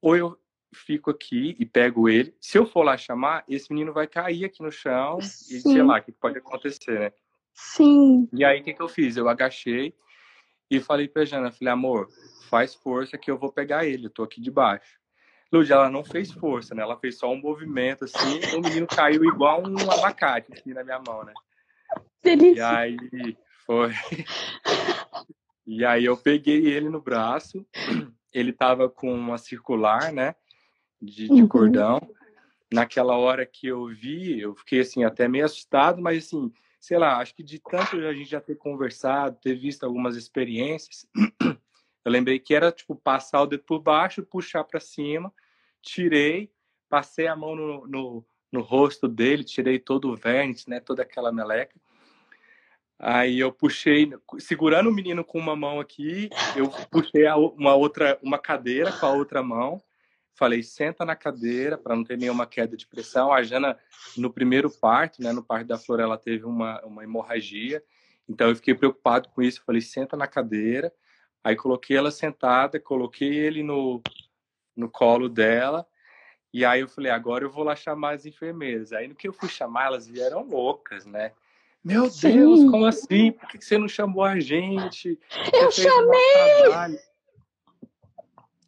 [0.00, 0.36] ou eu
[0.74, 2.34] fico aqui e pego ele.
[2.40, 5.56] Se eu for lá chamar, esse menino vai cair aqui no chão Sim.
[5.56, 7.12] e sei lá o que pode acontecer, né?
[7.54, 8.28] Sim.
[8.32, 9.16] E aí o que, que eu fiz?
[9.16, 9.94] Eu agachei
[10.68, 12.08] e falei pra Jana, falei, amor,
[12.50, 14.98] faz força que eu vou pegar ele, eu tô aqui debaixo.
[15.52, 16.82] Lud, ela não fez força, né?
[16.82, 20.82] Ela fez só um movimento assim, e o menino caiu igual um abacate aqui na
[20.82, 21.34] minha mão, né?
[22.24, 22.60] Delícia.
[22.60, 23.36] E aí
[23.66, 23.92] foi.
[25.66, 27.64] E aí eu peguei ele no braço,
[28.32, 30.34] ele tava com uma circular, né?
[31.00, 31.46] De, de uhum.
[31.46, 32.00] cordão.
[32.72, 37.18] Naquela hora que eu vi, eu fiquei assim, até meio assustado, mas assim, sei lá,
[37.18, 41.06] acho que de tanto a gente já ter conversado, ter visto algumas experiências,
[42.04, 45.32] eu lembrei que era tipo passar o dedo por baixo, puxar para cima
[45.82, 46.50] tirei,
[46.88, 51.32] passei a mão no, no, no rosto dele, tirei todo o vérnice, né, toda aquela
[51.32, 51.74] meleca.
[52.98, 58.38] Aí eu puxei, segurando o menino com uma mão aqui, eu puxei uma outra, uma
[58.38, 59.82] cadeira com a outra mão.
[60.34, 63.32] Falei, senta na cadeira para não ter nenhuma queda de pressão.
[63.32, 63.76] A Jana,
[64.16, 67.82] no primeiro parto, né, no parto da Flor, ela teve uma, uma hemorragia.
[68.28, 69.62] Então eu fiquei preocupado com isso.
[69.66, 70.92] Falei, senta na cadeira.
[71.42, 74.00] Aí coloquei ela sentada, coloquei ele no,
[74.76, 75.86] no colo dela.
[76.52, 78.92] E aí eu falei, agora eu vou lá chamar as enfermeiras.
[78.92, 81.32] Aí no que eu fui chamar, elas vieram loucas, né?
[81.82, 82.32] Meu Sim.
[82.36, 83.32] Deus, como assim?
[83.32, 85.18] Por que você não chamou a gente?
[85.30, 86.98] Você eu chamei!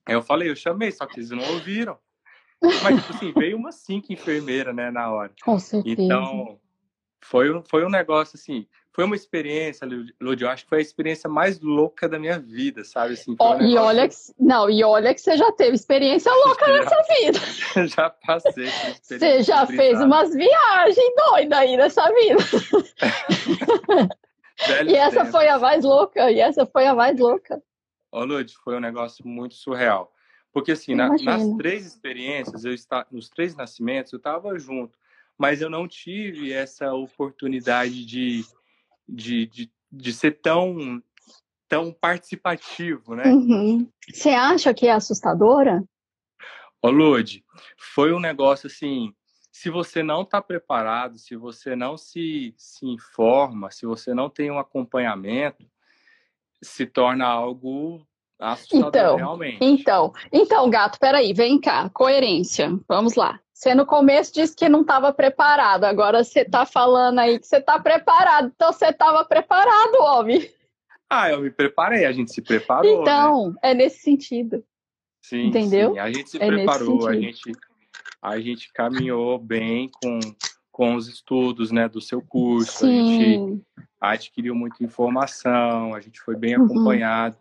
[0.06, 1.98] Eu falei, eu chamei, só que eles não ouviram.
[2.82, 5.32] Mas, tipo assim, veio uma cinco enfermeira, né, na hora.
[5.42, 6.02] Com certeza.
[6.02, 6.58] Então,
[7.20, 9.88] foi, foi um negócio, assim, foi uma experiência,
[10.20, 13.14] Lud, eu acho que foi a experiência mais louca da minha vida, sabe?
[13.14, 16.72] Assim, oh, e olha que, não, e olha que você já teve experiência louca já,
[16.72, 17.40] nessa vida.
[17.88, 18.68] Já passei.
[19.02, 22.38] Você já fez umas viagens doidas aí nessa vida.
[24.86, 25.32] e essa tempo.
[25.32, 27.60] foi a mais louca, e essa foi a mais louca.
[28.12, 30.12] Ô, Lud, foi um negócio muito surreal.
[30.52, 34.96] Porque, assim, na, nas três experiências, eu está, nos três nascimentos, eu estava junto,
[35.36, 38.44] mas eu não tive essa oportunidade de
[39.08, 41.02] de, de, de ser tão,
[41.68, 43.24] tão participativo, né?
[43.26, 43.88] Uhum.
[44.12, 45.84] Você acha que é assustadora?
[46.82, 47.42] Ô, Lud,
[47.78, 49.14] foi um negócio assim,
[49.50, 54.50] se você não está preparado, se você não se, se informa, se você não tem
[54.50, 55.64] um acompanhamento,
[56.62, 58.06] se torna algo
[58.38, 59.58] assustador então, realmente.
[59.60, 63.40] Então, então, gato, peraí, vem cá, coerência, vamos lá.
[63.54, 67.58] Você no começo disse que não estava preparado, agora você está falando aí que você
[67.58, 68.50] está preparado.
[68.52, 70.50] Então você estava preparado, homem.
[71.08, 73.00] Ah, eu me preparei, a gente se preparou.
[73.00, 73.54] Então, né?
[73.62, 74.64] é nesse sentido.
[75.22, 75.92] Sim, entendeu?
[75.92, 75.98] Sim.
[76.00, 77.52] A gente se é preparou, a gente,
[78.20, 80.18] a gente caminhou bem com,
[80.72, 82.84] com os estudos, né, do seu curso.
[82.84, 82.88] Sim.
[82.88, 83.62] A gente
[84.00, 86.64] adquiriu muita informação, a gente foi bem uhum.
[86.64, 87.36] acompanhado.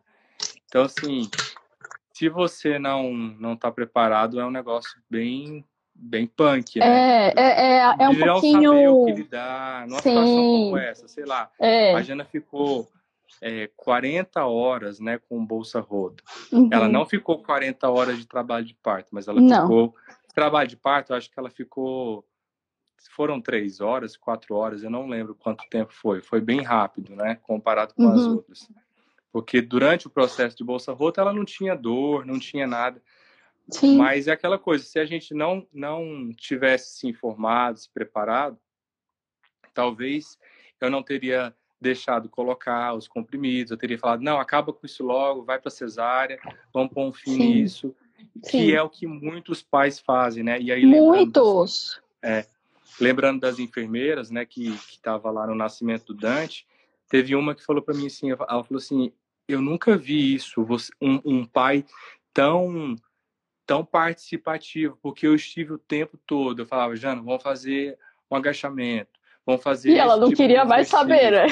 [0.65, 1.28] Então, assim,
[2.13, 5.65] se você não não está preparado, é um negócio bem
[6.04, 7.30] bem punk, né?
[7.30, 8.72] É, é, é, é um de pouquinho...
[8.72, 10.10] saber o que lidar numa Sim.
[10.10, 11.50] situação como essa, sei lá.
[11.60, 11.94] É.
[11.94, 12.89] A Jana ficou
[13.42, 16.24] é, 40 horas, né, com bolsa rota.
[16.52, 16.70] Uhum.
[16.72, 19.62] Ela não ficou 40 horas de trabalho de parto, mas ela não.
[19.62, 19.96] ficou...
[20.34, 22.26] Trabalho de parto, eu acho que ela ficou...
[23.12, 26.22] Foram três horas, quatro horas, eu não lembro quanto tempo foi.
[26.22, 28.13] Foi bem rápido, né, comparado com uhum.
[28.13, 28.70] as outras.
[29.32, 33.02] Porque durante o processo de bolsa rota, ela não tinha dor, não tinha nada.
[33.69, 33.97] Sim.
[33.97, 38.58] Mas é aquela coisa, se a gente não, não tivesse se informado, se preparado,
[39.73, 40.38] talvez
[40.82, 45.43] eu não teria deixado colocar os comprimidos, eu teria falado, não, acaba com isso logo,
[45.43, 46.39] vai para cesárea,
[46.73, 47.54] vamos pôr um fim Sim.
[47.54, 47.95] nisso,
[48.43, 48.49] Sim.
[48.49, 50.60] que é o que muitos pais fazem, né?
[50.62, 52.02] E aí, muitos!
[52.23, 52.47] Lembrando, é,
[52.99, 56.65] lembrando das enfermeiras, né, que estava lá no nascimento do Dante,
[57.10, 59.12] teve uma que falou para mim assim, ela falou assim,
[59.47, 60.65] eu nunca vi isso,
[61.02, 61.86] um, um pai
[62.34, 62.95] tão
[63.65, 66.62] tão participativo, porque eu estive o tempo todo.
[66.62, 67.97] Eu falava, Jana, vamos fazer
[68.30, 69.91] um agachamento, vamos fazer.
[69.91, 71.47] E ela não tipo queria mais saber, né?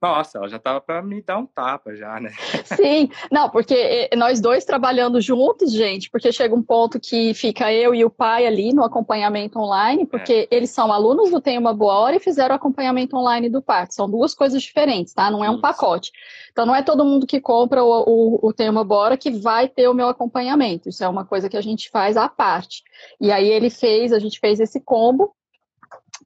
[0.00, 2.30] Nossa, ela já estava para me dar um tapa já, né?
[2.64, 7.72] Sim, não, porque eh, nós dois trabalhando juntos, gente, porque chega um ponto que fica
[7.72, 10.54] eu e o pai ali no acompanhamento online, porque é.
[10.54, 13.94] eles são alunos do Tem Uma Boa Hora e fizeram o acompanhamento online do parto.
[13.94, 15.30] São duas coisas diferentes, tá?
[15.30, 15.62] Não é um Isso.
[15.62, 16.12] pacote.
[16.52, 19.30] Então não é todo mundo que compra o, o, o Tem Uma Boa Hora que
[19.30, 20.90] vai ter o meu acompanhamento.
[20.90, 22.82] Isso é uma coisa que a gente faz à parte.
[23.18, 25.34] E aí ele fez, a gente fez esse combo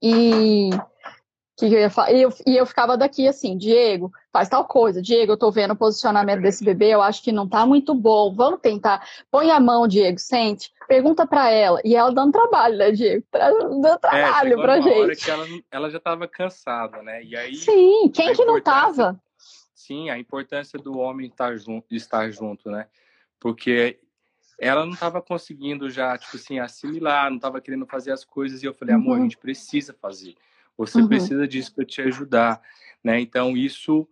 [0.03, 0.71] e
[1.69, 2.13] que eu ia falar?
[2.13, 5.73] E eu, e eu ficava daqui assim, Diego, faz tal coisa, Diego, eu tô vendo
[5.73, 9.07] o posicionamento desse bebê, eu acho que não tá muito bom, vamos tentar.
[9.31, 11.81] Põe a mão, Diego, sente, pergunta para ela.
[11.85, 13.25] E ela dando trabalho, né, Diego?
[13.33, 14.99] Dando é, trabalho é, pra gente.
[14.99, 17.23] Hora que ela, ela já tava cansada, né?
[17.23, 17.55] E aí.
[17.55, 19.21] Sim, quem que não tava?
[19.75, 22.87] Sim, a importância do homem estar junto, estar junto, né?
[23.39, 23.99] Porque
[24.61, 28.67] ela não estava conseguindo já, tipo assim, assimilar, não estava querendo fazer as coisas, e
[28.67, 29.21] eu falei, amor, uhum.
[29.21, 30.35] a gente precisa fazer.
[30.81, 31.09] Você uhum.
[31.09, 32.63] precisa disso para te ajudar,
[33.05, 33.21] né?
[33.21, 34.09] Então isso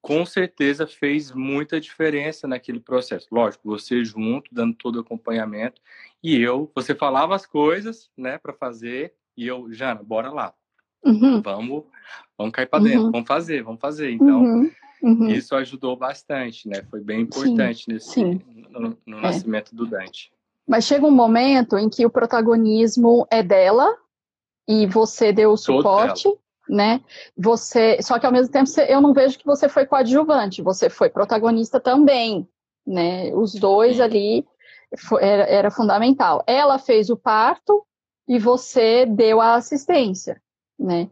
[0.00, 3.28] com certeza fez muita diferença naquele processo.
[3.30, 5.82] Lógico, você junto, dando todo o acompanhamento,
[6.22, 10.54] e eu, você falava as coisas, né, para fazer, e eu, Jana, bora lá.
[11.04, 11.42] Uhum.
[11.42, 11.84] Vamos,
[12.38, 13.12] vamos cair para dentro, uhum.
[13.12, 14.12] vamos fazer, vamos fazer.
[14.12, 14.70] Então, uhum.
[15.02, 15.28] uhum.
[15.28, 16.82] isso ajudou bastante, né?
[16.90, 18.40] Foi bem importante sim, nesse sim.
[18.70, 19.20] no, no é.
[19.20, 20.32] nascimento do Dante.
[20.66, 23.94] Mas chega um momento em que o protagonismo é dela,
[24.68, 26.28] e você deu o suporte,
[26.68, 27.00] né?
[27.36, 31.08] Você, só que ao mesmo tempo eu não vejo que você foi coadjuvante, você foi
[31.08, 32.48] protagonista também,
[32.86, 33.32] né?
[33.34, 34.46] Os dois ali
[34.98, 36.42] foi, era, era fundamental.
[36.46, 37.84] Ela fez o parto
[38.28, 40.40] e você deu a assistência,
[40.78, 41.10] né?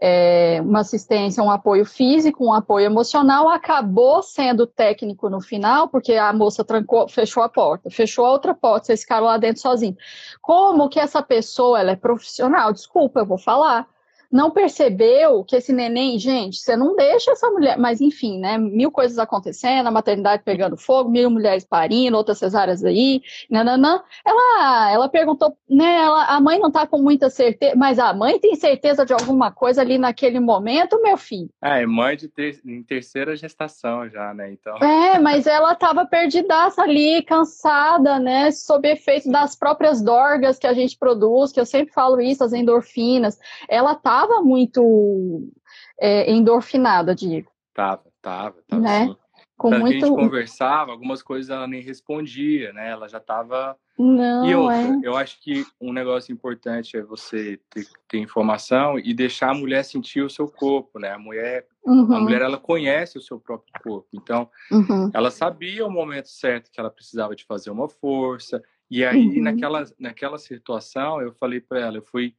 [0.00, 6.14] É, uma assistência, um apoio físico, um apoio emocional, acabou sendo técnico no final, porque
[6.14, 9.96] a moça trancou, fechou a porta, fechou a outra porta, vocês ficaram lá dentro sozinhos.
[10.42, 12.72] Como que essa pessoa, ela é profissional?
[12.72, 13.86] Desculpa, eu vou falar
[14.34, 18.58] não percebeu que esse neném, gente, você não deixa essa mulher, mas enfim, né?
[18.58, 24.02] Mil coisas acontecendo, a maternidade pegando fogo, mil mulheres parindo, outras cesáreas aí, nananã.
[24.26, 25.98] Ela, ela perguntou, né?
[26.00, 29.52] Ela, a mãe não tá com muita certeza, mas a mãe tem certeza de alguma
[29.52, 31.48] coisa ali naquele momento, meu filho.
[31.62, 34.50] É, mãe de ter, em terceira gestação já, né?
[34.50, 34.76] Então.
[34.78, 38.50] É, mas ela tava perdidaça ali, cansada, né?
[38.50, 42.52] Sob efeito das próprias dorgas que a gente produz, que eu sempre falo isso, as
[42.52, 43.38] endorfinas.
[43.68, 45.50] Ela tá estava muito
[46.00, 47.50] é, endorfinada, Diego.
[47.74, 49.06] Tava, tava, tava né?
[49.06, 49.16] sim.
[49.56, 49.86] Com muito...
[49.86, 52.90] a gente conversava, algumas coisas ela nem respondia, né?
[52.90, 53.76] Ela já estava.
[53.96, 55.00] Não, e outra, é...
[55.04, 59.84] eu acho que um negócio importante é você ter, ter, informação e deixar a mulher
[59.84, 61.10] sentir o seu corpo, né?
[61.10, 62.12] A mulher, uhum.
[62.12, 65.08] a mulher ela conhece o seu próprio corpo, então uhum.
[65.14, 68.60] ela sabia o momento certo que ela precisava de fazer uma força.
[68.90, 69.42] E aí uhum.
[69.44, 72.34] naquela naquela situação eu falei para ela, eu fui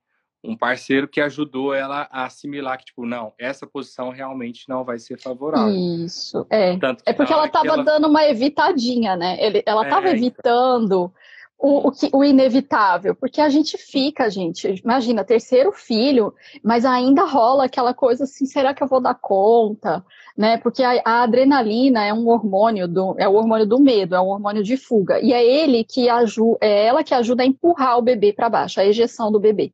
[0.47, 4.99] um parceiro que ajudou ela a assimilar que, tipo, não, essa posição realmente não vai
[4.99, 5.73] ser favorável.
[5.73, 6.77] Isso, é.
[7.05, 7.83] é porque ela estava ela...
[7.83, 9.37] dando uma evitadinha, né?
[9.39, 10.17] Ele, ela estava é, então.
[10.17, 11.13] evitando
[11.57, 17.23] o, o, que, o inevitável, porque a gente fica, gente, imagina, terceiro filho, mas ainda
[17.23, 20.05] rola aquela coisa assim, será que eu vou dar conta?
[20.37, 20.57] Né?
[20.57, 24.27] Porque a, a adrenalina é um hormônio do, é o hormônio do medo, é um
[24.27, 28.01] hormônio de fuga, e é ele que ajuda, é ela que ajuda a empurrar o
[28.01, 29.71] bebê para baixo, a ejeção do bebê.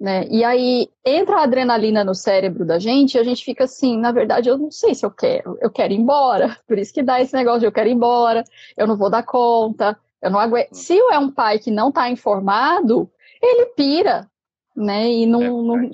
[0.00, 0.26] Né?
[0.30, 4.10] E aí entra a adrenalina no cérebro da gente e a gente fica assim, na
[4.10, 6.56] verdade, eu não sei se eu quero, eu quero ir embora.
[6.66, 8.42] Por isso que dá esse negócio de eu quero ir embora,
[8.78, 10.72] eu não vou dar conta, eu não aguento.
[10.72, 13.10] Se é um pai que não está informado,
[13.42, 14.26] ele pira,
[14.74, 15.06] né?
[15.06, 15.90] E não, é não,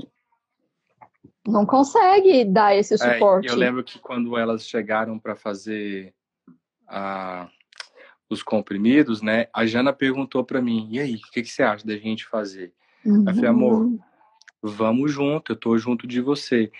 [1.44, 3.48] não consegue dar esse suporte.
[3.48, 6.14] É, eu lembro que quando elas chegaram para fazer
[6.86, 7.48] a,
[8.30, 9.48] os comprimidos, né?
[9.52, 12.72] A Jana perguntou para mim: e aí, o que, que, você acha da gente fazer?
[13.06, 13.24] Uhum.
[13.26, 13.98] Eu falei, amor, uhum.
[14.62, 16.70] vamos junto, eu tô junto de você.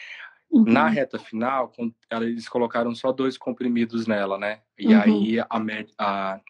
[0.51, 0.65] Uhum.
[0.65, 1.73] Na reta final,
[2.11, 4.61] eles colocaram só dois comprimidos nela, né?
[4.79, 5.01] E uhum.
[5.01, 5.47] aí a,
[5.99, 6.41] a,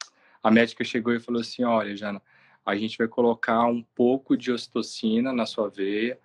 [0.43, 2.23] a médica chegou e falou assim: olha, Jana,
[2.65, 6.19] a gente vai colocar um pouco de ocitocina na sua veia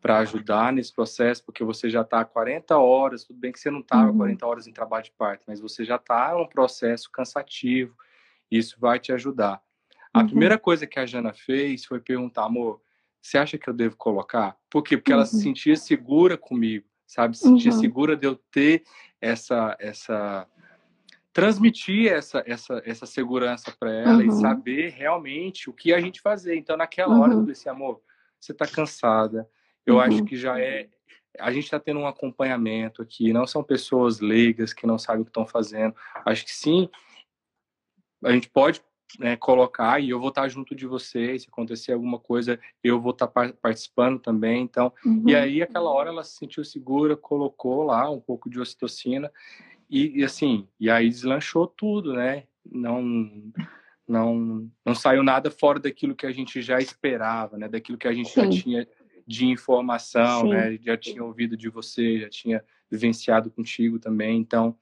[0.00, 3.80] para ajudar nesse processo, porque você já está 40 horas, tudo bem que você não
[3.80, 4.18] estava uhum.
[4.18, 7.94] 40 horas em trabalho de parto, mas você já está um processo cansativo,
[8.50, 9.60] isso vai te ajudar.
[10.12, 10.26] A uhum.
[10.26, 12.80] primeira coisa que a Jana fez foi perguntar, amor,
[13.26, 14.56] você acha que eu devo colocar?
[14.70, 14.96] Por quê?
[14.96, 15.18] Porque uhum.
[15.18, 15.42] ela se uhum.
[15.42, 17.36] sentia segura comigo, sabe?
[17.36, 17.80] Se sentia uhum.
[17.80, 18.84] segura de eu ter
[19.20, 20.46] essa, essa
[21.32, 24.28] transmitir essa, essa, essa segurança para ela uhum.
[24.28, 26.56] e saber realmente o que a gente fazer.
[26.56, 27.20] Então, naquela uhum.
[27.20, 28.00] hora, eu disse, amor,
[28.38, 29.48] você está cansada.
[29.84, 30.00] Eu uhum.
[30.00, 30.88] acho que já é.
[31.38, 35.24] A gente está tendo um acompanhamento aqui, não são pessoas leigas que não sabem o
[35.24, 35.94] que estão fazendo.
[36.24, 36.88] Acho que sim,
[38.24, 38.80] a gente pode
[39.18, 41.42] né, colocar e eu vou estar junto de vocês.
[41.42, 44.62] Se acontecer alguma coisa, eu vou estar participando também.
[44.62, 45.24] Então, uhum.
[45.26, 49.30] e aí, aquela hora, ela se sentiu segura, colocou lá um pouco de ocitocina
[49.88, 52.44] e, e, assim, e aí deslanchou tudo, né?
[52.64, 53.52] Não,
[54.06, 57.68] não, não saiu nada fora daquilo que a gente já esperava, né?
[57.68, 58.40] Daquilo que a gente Sim.
[58.40, 58.88] já tinha
[59.26, 60.48] de informação, Sim.
[60.50, 60.78] né?
[60.82, 64.38] Já tinha ouvido de você, já tinha vivenciado contigo também.
[64.38, 64.76] Então,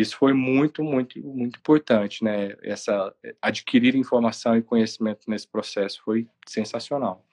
[0.00, 2.54] isso foi muito, muito, muito importante, né?
[2.62, 7.24] Essa adquirir informação e conhecimento nesse processo foi sensacional.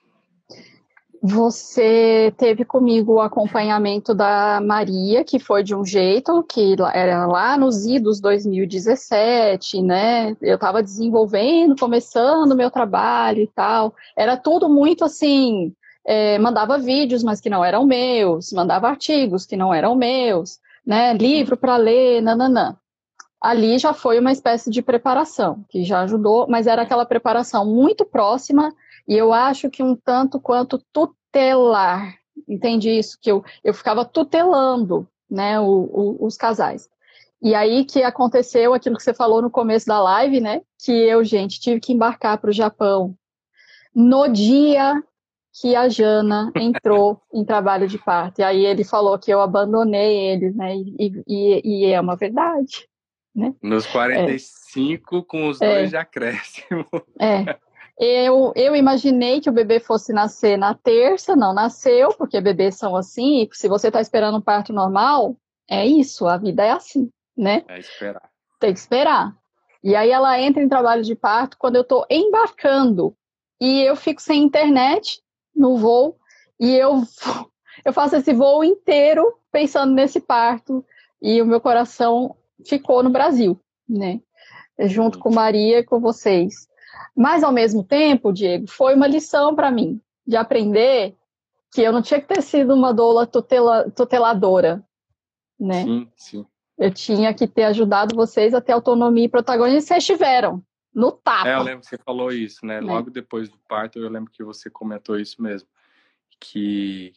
[1.22, 7.56] Você teve comigo o acompanhamento da Maria, que foi de um jeito, que era lá
[7.56, 10.36] nos idos 2017, né?
[10.42, 13.94] Eu estava desenvolvendo, começando meu trabalho e tal.
[14.16, 15.72] Era tudo muito assim.
[16.06, 21.12] É, mandava vídeos, mas que não eram meus, mandava artigos que não eram meus, né?
[21.12, 22.76] Livro para ler, nananã.
[23.40, 28.04] Ali já foi uma espécie de preparação, que já ajudou, mas era aquela preparação muito
[28.04, 28.74] próxima
[29.06, 32.16] e eu acho que um tanto quanto tutelar,
[32.48, 33.18] entende isso?
[33.20, 36.88] Que eu, eu ficava tutelando né, o, o, os casais.
[37.40, 40.62] E aí que aconteceu aquilo que você falou no começo da live, né?
[40.82, 43.14] Que eu, gente, tive que embarcar para o Japão
[43.94, 45.02] no dia
[45.60, 48.40] que a Jana entrou em trabalho de parto.
[48.40, 50.76] E aí ele falou que eu abandonei eles, né?
[50.76, 52.86] E, e, e é uma verdade.
[53.34, 53.54] Né?
[53.62, 55.22] Nos 45, é.
[55.26, 55.86] com os dois é.
[55.86, 56.86] de acréscimo.
[57.20, 57.56] É.
[57.98, 62.94] Eu, eu imaginei que o bebê fosse nascer na terça, não nasceu, porque bebês são
[62.94, 65.34] assim, e se você está esperando um parto normal,
[65.66, 67.64] é isso, a vida é assim, né?
[67.68, 68.28] É esperar.
[68.60, 69.34] Tem que esperar.
[69.82, 73.16] E aí ela entra em trabalho de parto quando eu estou embarcando
[73.58, 75.22] e eu fico sem internet
[75.56, 76.16] no voo
[76.60, 77.02] e eu,
[77.84, 80.84] eu faço esse voo inteiro pensando nesse parto
[81.20, 84.20] e o meu coração ficou no Brasil, né?
[84.80, 86.68] Junto com Maria e com vocês.
[87.16, 91.16] Mas, ao mesmo tempo, Diego, foi uma lição para mim de aprender
[91.72, 94.84] que eu não tinha que ter sido uma doula tutela, tuteladora,
[95.58, 95.84] né?
[95.84, 96.46] Sim, sim.
[96.78, 100.62] Eu tinha que ter ajudado vocês a ter autonomia e protagonismo, e vocês tiveram,
[100.96, 101.46] no tapa.
[101.46, 102.80] É, eu lembro que você falou isso, né?
[102.80, 102.86] né?
[102.86, 105.68] Logo depois do parto, eu lembro que você comentou isso mesmo,
[106.40, 107.12] que,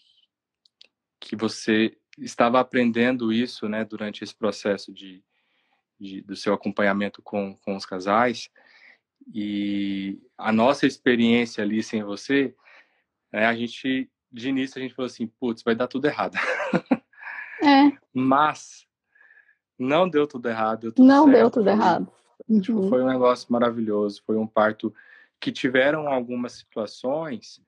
[1.18, 5.24] que você estava aprendendo isso, né, durante esse processo de,
[5.98, 8.50] de do seu acompanhamento com, com os casais,
[9.34, 12.54] e a nossa experiência ali sem você,
[13.32, 16.38] né, a gente, de início, a gente falou assim, putz, vai dar tudo errado.
[17.64, 17.98] É.
[18.14, 18.86] Mas
[19.78, 20.82] não deu tudo errado.
[20.82, 21.38] Deu tudo não certo.
[21.38, 22.19] deu tudo errado.
[22.62, 22.90] Tipo, uhum.
[22.90, 24.24] Foi um negócio maravilhoso.
[24.26, 24.94] Foi um parto
[25.40, 27.62] que tiveram algumas situações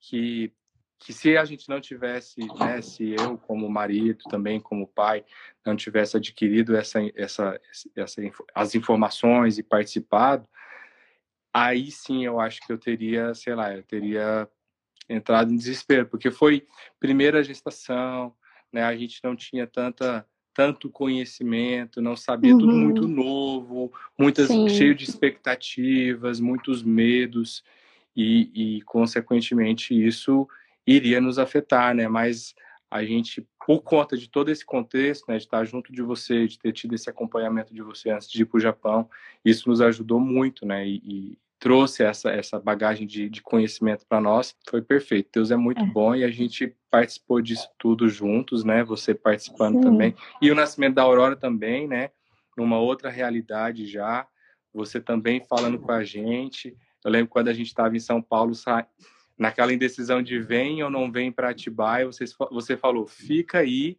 [0.00, 0.52] que
[0.98, 5.24] que se a gente não tivesse, né, se eu como marido, também como pai,
[5.64, 7.60] não tivesse adquirido essa, essa,
[7.94, 8.22] essa,
[8.54, 10.48] as informações e participado,
[11.52, 14.48] aí sim eu acho que eu teria, sei lá, eu teria
[15.08, 16.66] entrado em desespero, porque foi
[16.98, 18.34] primeira gestação,
[18.72, 18.82] né?
[18.82, 22.58] A gente não tinha tanta tanto conhecimento, não sabia uhum.
[22.58, 24.66] tudo muito novo, muitas sim.
[24.70, 27.62] cheio de expectativas, muitos medos
[28.16, 30.48] e, e consequentemente isso
[30.86, 32.08] iria nos afetar, né?
[32.08, 32.54] Mas
[32.90, 36.58] a gente, por conta de todo esse contexto, né, de estar junto de você, de
[36.58, 39.10] ter tido esse acompanhamento de você antes de ir para o Japão,
[39.44, 40.88] isso nos ajudou muito, né?
[40.88, 45.30] E, trouxe essa, essa bagagem de, de conhecimento para nós, foi perfeito.
[45.32, 45.86] Deus é muito é.
[45.86, 48.84] bom e a gente participou disso tudo juntos, né?
[48.84, 49.80] Você participando Sim.
[49.82, 50.14] também.
[50.40, 52.10] E o nascimento da Aurora também, né?
[52.56, 54.26] Numa outra realidade já.
[54.72, 56.76] Você também falando com a gente.
[57.04, 58.86] Eu lembro quando a gente estava em São Paulo, sa...
[59.38, 63.98] naquela indecisão de vem ou não vem para Atibaia, você, você falou, fica aí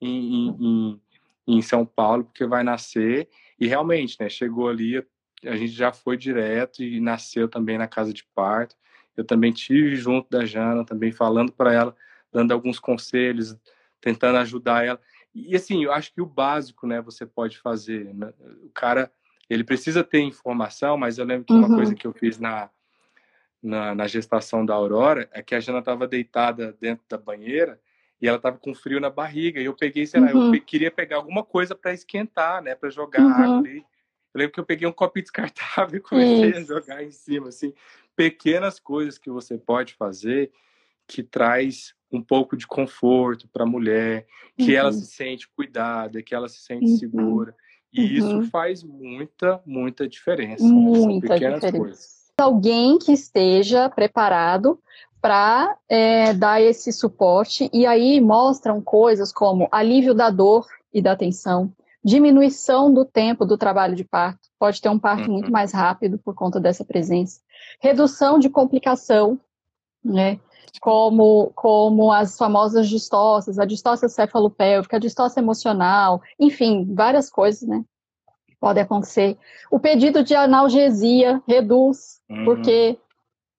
[0.00, 1.00] em, em,
[1.46, 3.28] em, São Paulo, porque vai nascer.
[3.58, 5.04] E realmente, né, chegou ali,
[5.48, 8.76] a gente já foi direto e nasceu também na casa de parto.
[9.16, 11.96] Eu também tive junto da Jana, também falando para ela,
[12.32, 13.56] dando alguns conselhos,
[14.00, 15.00] tentando ajudar ela.
[15.34, 18.12] E assim, eu acho que o básico, né, você pode fazer.
[18.14, 18.32] Né?
[18.64, 19.10] O cara,
[19.48, 21.96] ele precisa ter informação, mas eu lembro que uma coisa uhum.
[21.96, 22.70] que eu fiz na,
[23.62, 27.80] na, na, gestação da Aurora é que a Jana estava deitada dentro da banheira
[28.20, 29.60] e ela estava com frio na barriga.
[29.60, 30.54] E eu peguei, sei lá, uhum.
[30.54, 33.30] eu queria pegar alguma coisa para esquentar, né, para jogar uhum.
[33.30, 33.84] água ali.
[34.36, 36.58] Eu lembro que eu peguei um copinho descartável e comecei Isso.
[36.58, 37.72] a jogar em cima, assim.
[38.14, 40.52] Pequenas coisas que você pode fazer
[41.06, 44.26] que traz um pouco de conforto para a mulher,
[44.56, 44.78] que uhum.
[44.78, 46.96] ela se sente cuidada, que ela se sente uhum.
[46.98, 47.54] segura.
[47.90, 48.40] E uhum.
[48.42, 50.64] isso faz muita, muita diferença.
[50.64, 51.54] Muita né?
[51.54, 51.72] diferença.
[51.72, 52.32] Coisas.
[52.36, 54.78] Alguém que esteja preparado
[55.22, 61.16] para é, dar esse suporte, e aí mostram coisas como alívio da dor e da
[61.16, 61.72] tensão,
[62.06, 65.52] diminuição do tempo do trabalho de parto, pode ter um parto muito uhum.
[65.52, 67.40] mais rápido por conta dessa presença,
[67.80, 69.40] redução de complicação,
[70.04, 70.38] né?
[70.80, 77.84] como, como as famosas distócias, a distócia cefalopélvica, a distócia emocional, enfim, várias coisas, né?
[78.60, 79.36] Podem acontecer.
[79.70, 82.44] O pedido de analgesia reduz, uhum.
[82.44, 82.98] porque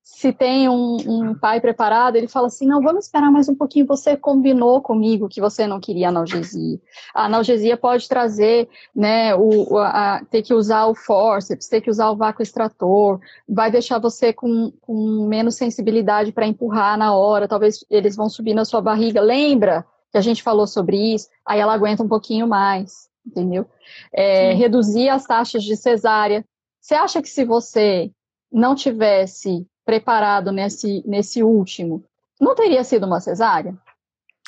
[0.10, 3.86] se tem um, um, pai preparado, ele fala assim: não, vamos esperar mais um pouquinho.
[3.86, 6.80] Você combinou comigo que você não queria analgesia.
[7.14, 12.10] A analgesia pode trazer, né, o, a, ter que usar o forceps, ter que usar
[12.10, 17.48] o vácuo extrator, vai deixar você com, com menos sensibilidade para empurrar na hora.
[17.48, 19.22] Talvez eles vão subir na sua barriga.
[19.22, 21.28] Lembra que a gente falou sobre isso?
[21.46, 23.68] Aí ela aguenta um pouquinho mais, entendeu?
[24.12, 26.46] É, reduzir as taxas de cesárea.
[26.82, 28.10] Você acha que se você
[28.50, 32.04] não tivesse preparado nesse, nesse último,
[32.42, 33.74] não teria sido uma cesárea?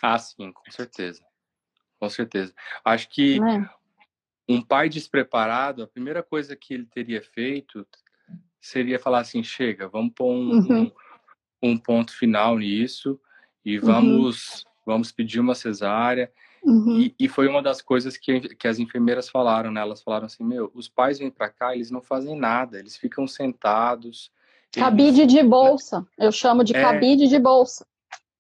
[0.04, 1.24] Ah, sim, com certeza.
[1.98, 2.54] Com certeza.
[2.84, 3.70] Acho que é?
[4.50, 7.88] um pai despreparado, a primeira coisa que ele teria feito
[8.60, 10.82] seria falar assim: chega, vamos pôr um, uhum.
[11.64, 13.18] um, um, ponto final nisso
[13.64, 13.86] e uhum.
[13.86, 14.72] vamos, uhum.
[14.86, 16.30] vamos pedir uma cesárea.
[16.62, 17.00] Uhum.
[17.00, 19.80] E, e, foi uma das coisas que, que as enfermeiras falaram, né?
[19.80, 23.26] Elas falaram assim: meu, os pais vêm para cá, eles não fazem nada, eles ficam
[23.26, 24.30] sentados,
[24.72, 26.06] Cabide de bolsa.
[26.18, 27.86] Eu chamo de é, cabide de bolsa.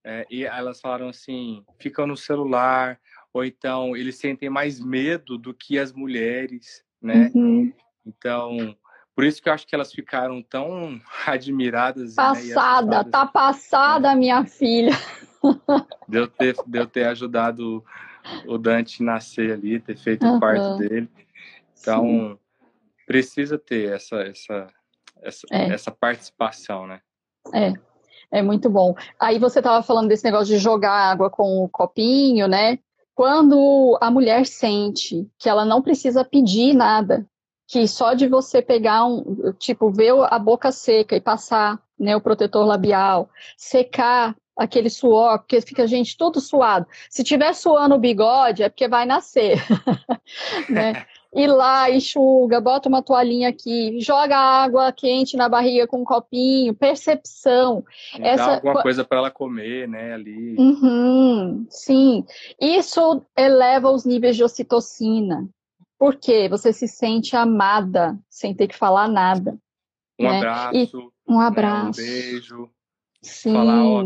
[0.03, 2.99] É, e elas falaram assim: ficam no celular,
[3.33, 7.31] ou então eles sentem mais medo do que as mulheres, né?
[7.33, 7.73] Uhum.
[8.05, 8.75] Então,
[9.15, 12.15] por isso que eu acho que elas ficaram tão admiradas.
[12.15, 14.93] Passada, né, tá passada, minha filha.
[16.07, 17.83] De eu ter, de eu ter ajudado
[18.45, 20.37] o Dante nascer ali, ter feito uhum.
[20.37, 21.09] o parto dele.
[21.79, 22.39] Então, Sim.
[23.05, 24.67] precisa ter essa, essa,
[25.23, 25.73] essa, é.
[25.73, 26.99] essa participação, né?
[27.53, 27.73] É,
[28.31, 28.95] é muito bom.
[29.19, 32.79] Aí você estava falando desse negócio de jogar água com o copinho, né?
[33.15, 37.25] Quando a mulher sente que ela não precisa pedir nada,
[37.67, 42.21] que só de você pegar um, tipo, ver a boca seca e passar, né, o
[42.21, 46.87] protetor labial, secar aquele suor, porque fica a gente todo suado.
[47.09, 49.57] Se tiver suando o bigode, é porque vai nascer,
[50.69, 51.05] né?
[51.33, 56.73] ir lá, enxuga, bota uma toalhinha aqui, joga água quente na barriga com um copinho,
[56.73, 57.83] percepção.
[58.17, 58.55] Dá Essa...
[58.55, 60.55] alguma coisa para ela comer, né, ali.
[60.57, 62.25] Uhum, sim,
[62.59, 65.47] isso eleva os níveis de ocitocina.
[65.97, 66.47] Por quê?
[66.49, 69.57] Você se sente amada sem ter que falar nada.
[70.17, 70.37] Um né?
[70.37, 71.11] abraço.
[71.27, 72.01] E um abraço.
[72.01, 72.69] Né, um beijo.
[73.21, 73.53] Sim.
[73.53, 74.03] Falar, ó,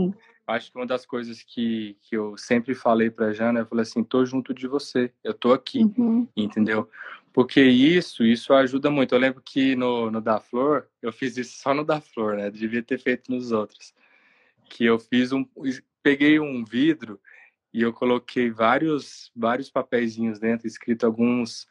[0.48, 4.04] acho que uma das coisas que, que eu sempre falei para Jana, eu falei assim,
[4.04, 6.28] tô junto de você, eu tô aqui, uhum.
[6.36, 6.90] entendeu?
[7.32, 9.16] Porque isso, isso ajuda muito.
[9.16, 12.52] Eu lembro que no, no Da Flor, eu fiz isso só no Da Flor, né?
[12.52, 13.94] Devia ter feito nos outros.
[14.70, 15.44] Que eu fiz um,
[16.04, 17.20] peguei um vidro
[17.74, 21.68] e eu coloquei vários, vários papeizinhos dentro, escrito alguns,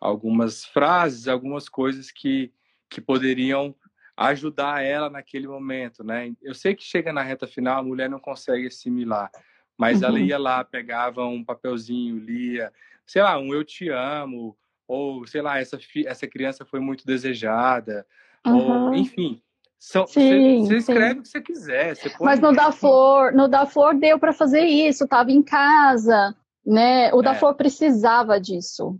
[0.00, 2.50] algumas frases, algumas coisas que,
[2.88, 3.74] que poderiam
[4.16, 6.32] ajudar ela naquele momento, né?
[6.42, 9.30] Eu sei que chega na reta final, a mulher não consegue assimilar,
[9.76, 10.08] mas uhum.
[10.08, 12.72] ela ia lá, pegava um papelzinho, lia,
[13.06, 14.56] sei lá, um eu te amo,
[14.86, 18.06] ou sei lá, essa, essa criança foi muito desejada,
[18.46, 18.88] uhum.
[18.88, 19.40] ou enfim.
[19.78, 21.94] São, sim, você, você escreve o que você quiser.
[21.94, 26.34] Você Mas no da Flor, no da Flor deu para fazer isso, estava em casa,
[26.64, 27.12] né?
[27.12, 27.22] O é.
[27.22, 28.98] da Flor precisava disso.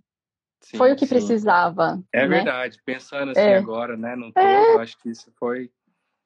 [0.64, 1.14] Sim, foi o que sim.
[1.14, 2.02] precisava.
[2.12, 2.36] É né?
[2.36, 2.80] verdade.
[2.84, 3.58] Pensando assim é.
[3.58, 4.16] agora, né?
[4.16, 4.74] Todo, é.
[4.74, 5.70] eu acho que isso foi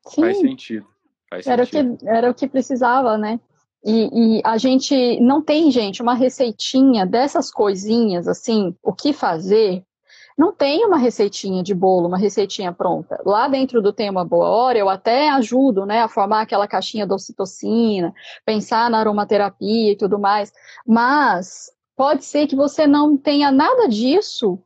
[0.06, 0.22] sim.
[0.22, 0.86] faz sentido.
[1.28, 1.94] Faz era sentido.
[1.94, 3.40] o que era o que precisava, né?
[3.84, 9.84] E, e, a gente não tem, gente, uma receitinha dessas coisinhas, assim, o que fazer.
[10.36, 13.20] não tem uma receitinha de bolo, uma receitinha pronta.
[13.24, 17.06] Lá dentro do Tem Uma Boa Hora, eu até ajudo né, a formar aquela caixinha
[17.06, 18.14] da ocitocina,
[18.44, 20.52] pensar na aromaterapia e tudo mais,
[20.86, 24.56] mas pode ser que você não tenha nada disso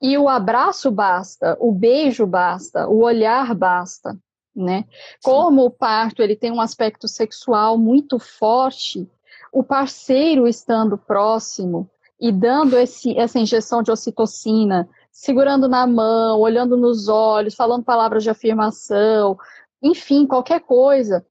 [0.00, 4.16] e o abraço basta, o beijo basta, o olhar basta,
[4.54, 4.84] né?
[5.20, 9.10] Como o parto ele tem um aspecto sexual muito forte,
[9.52, 11.90] o parceiro estando próximo
[12.20, 18.22] e dando esse, essa injeção de ocitocina, segurando na mão, olhando nos olhos, falando palavras
[18.22, 19.36] de afirmação,
[19.82, 21.26] enfim, qualquer coisa,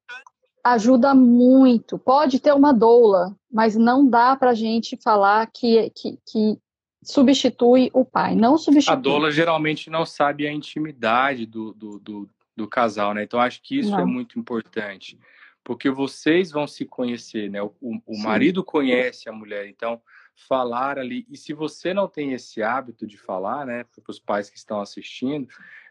[0.63, 1.97] ajuda muito.
[1.97, 6.57] Pode ter uma doula, mas não dá para a gente falar que, que, que
[7.03, 8.93] substitui o pai, não substitui.
[8.93, 13.23] A doula geralmente não sabe a intimidade do, do, do, do casal, né?
[13.23, 14.01] Então acho que isso é não.
[14.01, 15.17] é muito importante,
[15.63, 17.61] porque vocês vão se conhecer, né?
[17.61, 20.01] O, o marido conhece a mulher, então
[20.47, 21.25] falar ali.
[21.29, 24.79] E se você não tem esse hábito de falar, né, para os pais que estão
[24.79, 25.47] assistindo,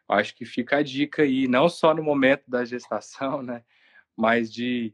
[0.09, 3.63] acho que fica a dica aí, não só no momento da gestação, né,
[4.19, 4.93] mas de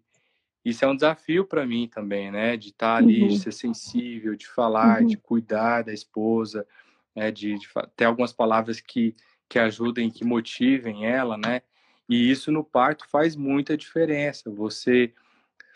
[0.62, 2.57] isso é um desafio para mim também, né?
[2.57, 3.29] De estar tá ali, uhum.
[3.29, 5.07] de ser sensível, de falar, uhum.
[5.07, 6.66] de cuidar da esposa,
[7.14, 7.31] né?
[7.31, 9.16] De, de, ter algumas palavras que
[9.49, 11.62] que ajudem, que motivem ela, né?
[12.09, 14.51] E isso no parto faz muita diferença.
[14.51, 15.12] Você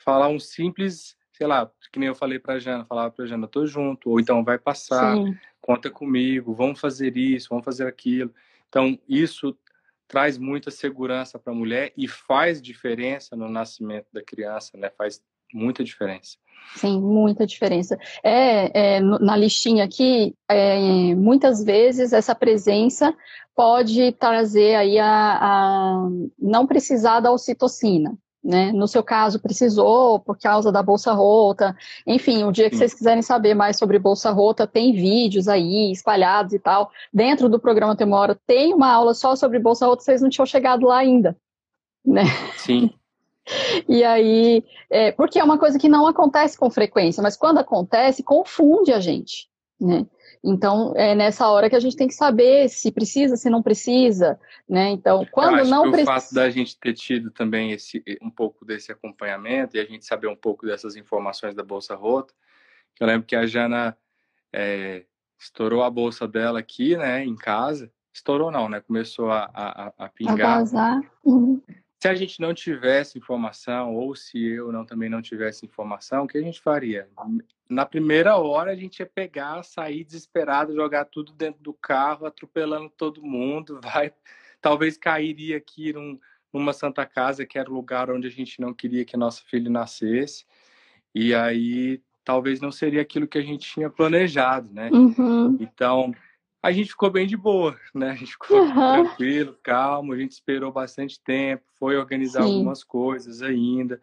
[0.04, 3.66] falar um simples, sei lá, que nem eu falei para Jana, falava para Jana, tô
[3.66, 5.36] junto, ou então vai passar, Sim.
[5.60, 8.34] conta comigo, vamos fazer isso, vamos fazer aquilo.
[8.68, 9.56] Então isso
[10.08, 14.90] traz muita segurança para a mulher e faz diferença no nascimento da criança, né?
[14.96, 16.36] Faz muita diferença.
[16.74, 17.98] Sim, muita diferença.
[18.22, 23.14] É, é na listinha aqui, é, muitas vezes essa presença
[23.54, 28.72] pode trazer aí a, a não precisar da ocitocina, né?
[28.72, 31.76] No seu caso, precisou por causa da bolsa rota.
[32.06, 36.52] Enfim, o dia que vocês quiserem saber mais sobre bolsa rota, tem vídeos aí espalhados
[36.52, 36.90] e tal.
[37.12, 40.86] Dentro do programa Temora tem uma aula só sobre bolsa rota, vocês não tinham chegado
[40.86, 41.36] lá ainda,
[42.04, 42.22] né?
[42.56, 42.90] Sim.
[43.88, 48.22] E aí, é, porque é uma coisa que não acontece com frequência, mas quando acontece,
[48.22, 49.48] confunde a gente,
[49.80, 50.06] né?
[50.42, 54.38] Então, é nessa hora que a gente tem que saber se precisa, se não precisa,
[54.68, 54.90] né?
[54.90, 56.10] Então, quando não precisa...
[56.10, 60.04] o fato da gente ter tido também esse, um pouco desse acompanhamento e a gente
[60.04, 62.32] saber um pouco dessas informações da Bolsa Rota,
[63.00, 63.96] eu lembro que a Jana
[64.52, 65.04] é,
[65.38, 67.90] estourou a bolsa dela aqui, né, em casa.
[68.12, 68.80] Estourou não, né?
[68.80, 70.40] Começou a, a, a pingar.
[70.40, 71.00] A vazar.
[71.24, 71.62] Uhum.
[72.00, 76.28] Se a gente não tivesse informação, ou se eu não também não tivesse informação, o
[76.28, 77.08] que a gente faria?
[77.68, 82.88] Na primeira hora a gente ia pegar, sair desesperado, jogar tudo dentro do carro, atropelando
[82.88, 84.12] todo mundo, vai,
[84.60, 86.18] talvez cairia aqui num,
[86.52, 89.70] numa Santa Casa, que era o lugar onde a gente não queria que nosso filho
[89.70, 90.46] nascesse,
[91.12, 94.88] e aí talvez não seria aquilo que a gente tinha planejado, né?
[94.92, 95.56] Uhum.
[95.58, 96.14] Então
[96.62, 98.10] a gente ficou bem de boa, né?
[98.10, 98.72] A gente ficou uhum.
[98.72, 102.54] tranquilo, calmo, a gente esperou bastante tempo, foi organizar Sim.
[102.54, 104.00] algumas coisas ainda.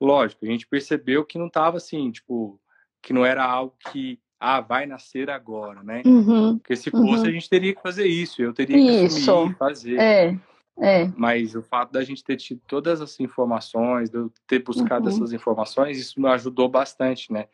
[0.00, 2.60] Lógico, a gente percebeu que não estava assim, tipo,
[3.00, 6.02] que não era algo que ah, vai nascer agora, né?
[6.04, 6.58] Uhum.
[6.58, 7.28] Porque se fosse, uhum.
[7.28, 9.30] a gente teria que fazer isso, eu teria que isso.
[9.30, 9.98] assumir, fazer.
[9.98, 10.38] É.
[10.80, 11.08] É.
[11.16, 15.14] Mas o fato da gente ter tido todas essas informações, de eu ter buscado uhum.
[15.14, 17.46] essas informações, isso me ajudou bastante, né?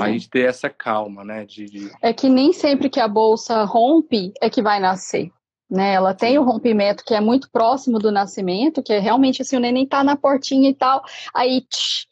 [0.00, 1.44] A gente ter essa calma, né?
[1.44, 5.30] De, de, É que nem sempre que a bolsa rompe é que vai nascer.
[5.70, 9.56] Né, ela tem o rompimento que é muito próximo do nascimento, que é realmente assim,
[9.56, 11.02] o neném tá na portinha e tal,
[11.34, 12.06] aí tch,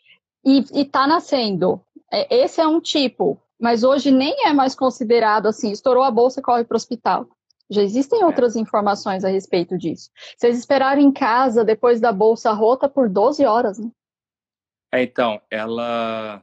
[0.45, 1.81] e, e tá nascendo.
[2.11, 6.43] É, esse é um tipo, mas hoje nem é mais considerado assim, estourou a bolsa,
[6.43, 7.29] corre para o hospital.
[7.71, 8.27] Já existem é.
[8.27, 10.11] outras informações a respeito disso.
[10.37, 13.91] Vocês esperaram em casa depois da bolsa rota por 12 horas, né?
[14.93, 16.43] É, então, ela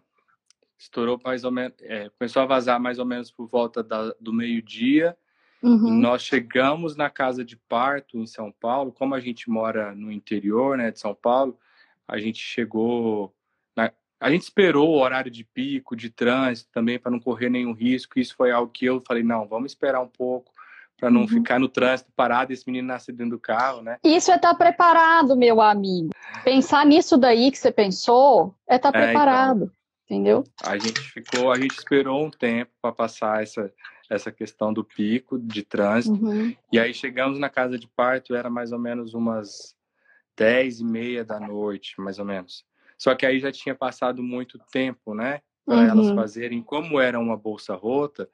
[0.79, 4.33] estourou mais ou menos, é, começou a vazar mais ou menos por volta da, do
[4.33, 5.15] meio-dia.
[5.61, 5.99] Uhum.
[5.99, 10.77] Nós chegamos na casa de parto em São Paulo, como a gente mora no interior,
[10.77, 11.59] né, de São Paulo,
[12.07, 13.35] a gente chegou,
[13.75, 17.73] na, a gente esperou o horário de pico, de trânsito também para não correr nenhum
[17.73, 18.17] risco.
[18.17, 20.51] Isso foi algo que eu falei, não, vamos esperar um pouco
[20.97, 21.27] para não uhum.
[21.27, 23.97] ficar no trânsito parado e esse menino nascer dentro do carro, né?
[24.03, 26.09] Isso é estar tá preparado, meu amigo.
[26.43, 29.63] Pensar nisso daí que você pensou é estar tá preparado.
[29.63, 29.78] É, então,
[30.09, 30.43] entendeu?
[30.63, 33.71] A gente ficou, a gente esperou um tempo para passar essa
[34.09, 36.25] essa questão do pico de trânsito.
[36.25, 36.55] Uhum.
[36.73, 39.75] E aí chegamos na casa de parto, era mais ou menos umas
[40.35, 42.65] dez e meia da noite, mais ou menos.
[42.97, 45.41] Só que aí já tinha passado muito tempo, né?
[45.63, 45.89] Para uhum.
[45.89, 48.27] elas fazerem, como era uma bolsa rota,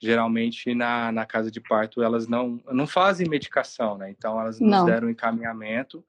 [0.00, 4.10] geralmente na, na casa de parto elas não, não fazem medicação, né?
[4.10, 4.84] Então elas nos não.
[4.84, 6.04] deram encaminhamento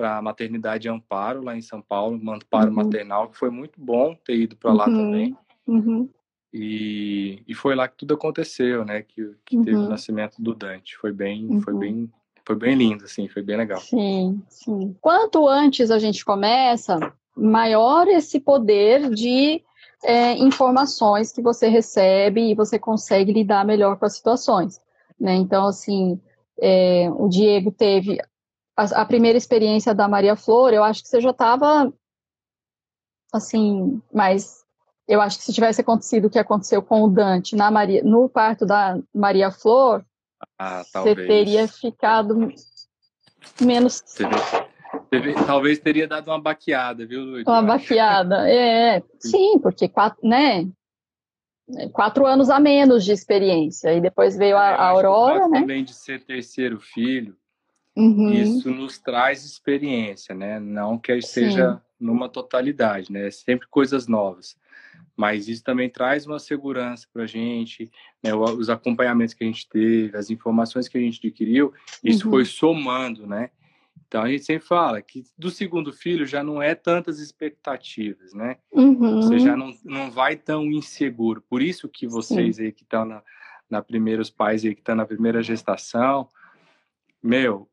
[0.00, 2.76] para a maternidade Amparo, lá em São Paulo, um amparo uhum.
[2.76, 4.96] maternal, que foi muito bom ter ido para lá uhum.
[4.96, 5.36] também.
[5.66, 6.08] Uhum.
[6.54, 9.02] E, e foi lá que tudo aconteceu, né?
[9.02, 9.62] Que, que uhum.
[9.62, 10.96] teve o nascimento do Dante.
[10.96, 11.60] Foi bem, uhum.
[11.60, 12.10] foi bem,
[12.46, 13.78] foi bem lindo, assim, foi bem legal.
[13.80, 14.96] Sim, sim.
[15.02, 16.98] Quanto antes a gente começa,
[17.36, 19.62] maior esse poder de
[20.02, 24.80] é, informações que você recebe e você consegue lidar melhor com as situações.
[25.20, 25.34] Né?
[25.34, 26.18] Então, assim,
[26.58, 28.18] é, o Diego teve
[28.80, 31.92] a, a, primeira experiência da Maria Flor, eu acho que você já estava,
[33.32, 34.64] assim, mais
[35.06, 38.28] eu acho que se tivesse acontecido o que aconteceu com o Dante na Maria, no
[38.28, 40.04] parto da Maria Flor,
[40.58, 42.52] ah, você teria ficado
[43.60, 44.00] menos.
[44.00, 44.30] Teve,
[45.10, 47.46] teve, talvez teria dado uma baqueada, viu, Luiz?
[47.46, 49.02] Uma baqueada, é.
[49.18, 50.68] Sim, porque quatro, né?
[51.92, 53.92] Quatro anos a menos de experiência.
[53.92, 55.60] E depois veio a, é, a Aurora, né?
[55.60, 57.36] Também de ser terceiro filho,
[57.96, 58.32] uhum.
[58.32, 60.58] isso nos traz experiência, né?
[60.58, 61.80] Não que seja Sim.
[61.98, 63.30] numa totalidade, né?
[63.30, 64.56] Sempre coisas novas
[65.20, 67.90] mas isso também traz uma segurança para a gente,
[68.22, 72.30] né, os acompanhamentos que a gente teve, as informações que a gente adquiriu, isso uhum.
[72.30, 73.50] foi somando, né?
[74.08, 78.56] Então a gente sempre fala que do segundo filho já não é tantas expectativas, né?
[78.72, 79.20] Uhum.
[79.20, 81.44] Você já não, não vai tão inseguro.
[81.48, 82.62] Por isso que vocês Sim.
[82.62, 83.22] aí que estão na,
[83.68, 86.28] na primeira, os pais aí que estão na primeira gestação,
[87.22, 87.68] meu,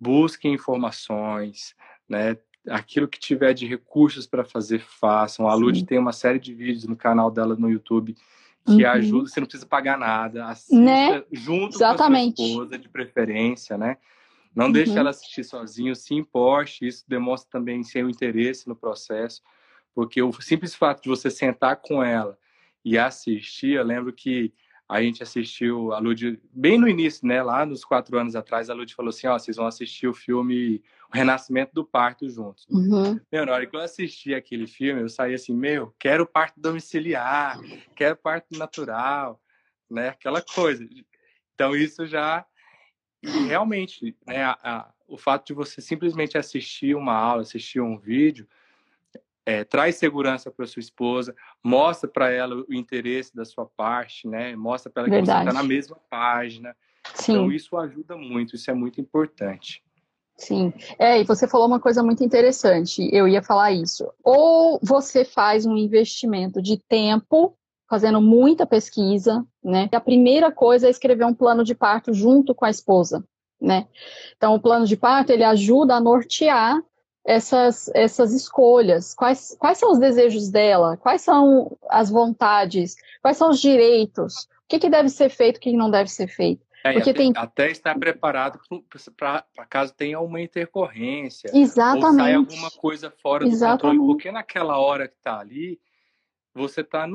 [0.00, 1.74] busquem informações,
[2.08, 2.36] né?
[2.68, 5.48] aquilo que tiver de recursos para fazer, façam.
[5.48, 8.16] A Lud tem uma série de vídeos no canal dela no YouTube
[8.64, 8.90] que uhum.
[8.90, 11.24] ajuda, você não precisa pagar nada, assista né?
[11.32, 12.36] junto Exatamente.
[12.36, 13.96] com a sua esposa, de preferência, né?
[14.54, 14.72] Não uhum.
[14.72, 19.42] deixe ela assistir sozinho, se importe, isso demonstra também seu interesse no processo,
[19.94, 22.38] porque o simples fato de você sentar com ela
[22.84, 24.52] e assistir, eu lembro que
[24.90, 28.74] a gente assistiu, a Lud, bem no início, né, lá nos quatro anos atrás, a
[28.74, 32.66] Lud falou assim, ó, vocês vão assistir o filme O Renascimento do Parto juntos.
[32.68, 33.20] Uhum.
[33.30, 37.60] Meu, na hora que eu assisti aquele filme, eu saí assim, meu, quero parto domiciliar,
[37.94, 39.40] quero parto natural,
[39.88, 40.84] né, aquela coisa.
[41.54, 42.44] Então, isso já,
[43.22, 48.48] realmente, né, a, a, o fato de você simplesmente assistir uma aula, assistir um vídeo,
[49.44, 51.34] é, traz segurança para sua esposa,
[51.64, 54.54] mostra para ela o interesse da sua parte, né?
[54.54, 55.38] Mostra para ela Verdade.
[55.38, 56.76] que você está na mesma página.
[57.14, 57.32] Sim.
[57.32, 59.82] Então isso ajuda muito, isso é muito importante.
[60.36, 64.10] Sim, é, e você falou uma coisa muito interessante, eu ia falar isso.
[64.24, 67.54] Ou você faz um investimento de tempo,
[67.88, 69.88] fazendo muita pesquisa, né?
[69.92, 73.22] A primeira coisa é escrever um plano de parto junto com a esposa,
[73.60, 73.86] né?
[74.34, 76.82] Então, o plano de parto, ele ajuda a nortear
[77.30, 79.14] essas, essas escolhas?
[79.14, 80.96] Quais, quais são os desejos dela?
[80.96, 82.96] Quais são as vontades?
[83.22, 84.48] Quais são os direitos?
[84.64, 86.66] O que, que deve ser feito, o que não deve ser feito?
[86.82, 87.32] É, Porque até, tem...
[87.36, 88.58] até estar preparado
[89.16, 91.50] para caso tenha uma intercorrência.
[91.54, 92.04] Exatamente.
[92.04, 93.78] Ou saia alguma coisa fora Exatamente.
[93.78, 94.12] do controle.
[94.12, 95.78] Porque naquela hora que está ali,
[96.52, 97.06] você está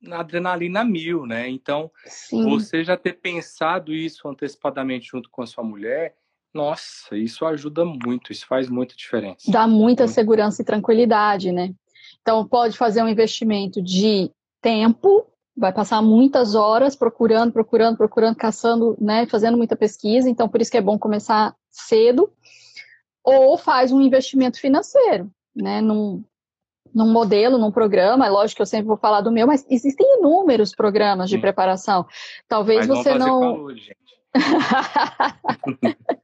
[0.00, 1.48] na adrenalina mil, né?
[1.48, 2.48] Então, Sim.
[2.48, 6.14] você já ter pensado isso antecipadamente junto com a sua mulher
[6.56, 9.50] nossa, isso ajuda muito, isso faz muita diferença.
[9.50, 10.14] Dá muita muito.
[10.14, 11.72] segurança e tranquilidade, né?
[12.22, 14.30] Então, pode fazer um investimento de
[14.60, 15.26] tempo,
[15.56, 20.70] vai passar muitas horas procurando, procurando, procurando, caçando, né, fazendo muita pesquisa, então por isso
[20.70, 22.32] que é bom começar cedo,
[23.22, 26.24] ou faz um investimento financeiro, né, num,
[26.92, 30.18] num modelo, num programa, é lógico que eu sempre vou falar do meu, mas existem
[30.18, 31.40] inúmeros programas de Sim.
[31.42, 32.06] preparação.
[32.48, 33.40] Talvez mas você não.
[33.40, 33.74] Calor,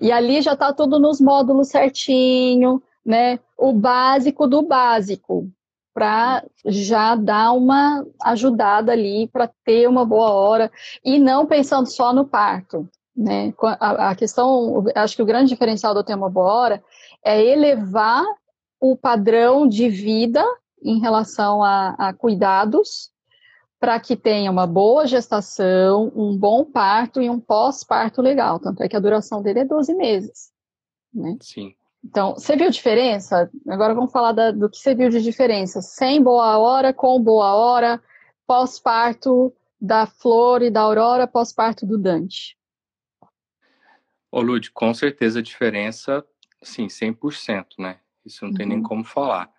[0.00, 3.38] E ali já está tudo nos módulos certinho, né?
[3.56, 5.48] O básico do básico,
[5.92, 10.72] para já dar uma ajudada ali para ter uma boa hora
[11.04, 13.54] e não pensando só no parto, né?
[13.78, 16.84] A, questão, acho que o grande diferencial do ter uma boa hora
[17.24, 18.24] é elevar
[18.80, 20.44] o padrão de vida
[20.82, 23.13] em relação a, a cuidados
[23.84, 28.58] para que tenha uma boa gestação, um bom parto e um pós-parto legal.
[28.58, 30.50] Tanto é que a duração dele é 12 meses.
[31.12, 31.36] Né?
[31.42, 31.74] Sim.
[32.02, 33.50] Então, você viu diferença?
[33.68, 35.82] Agora vamos falar da, do que você viu de diferença.
[35.82, 38.02] Sem boa hora, com boa hora,
[38.46, 42.56] pós-parto da Flor e da Aurora, pós-parto do Dante.
[44.32, 46.24] Ô, Lud, com certeza a diferença,
[46.62, 47.98] sim, 100%, né?
[48.24, 48.56] Isso não uhum.
[48.56, 48.82] tem nem uhum.
[48.82, 49.52] como falar.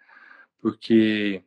[0.59, 1.43] Porque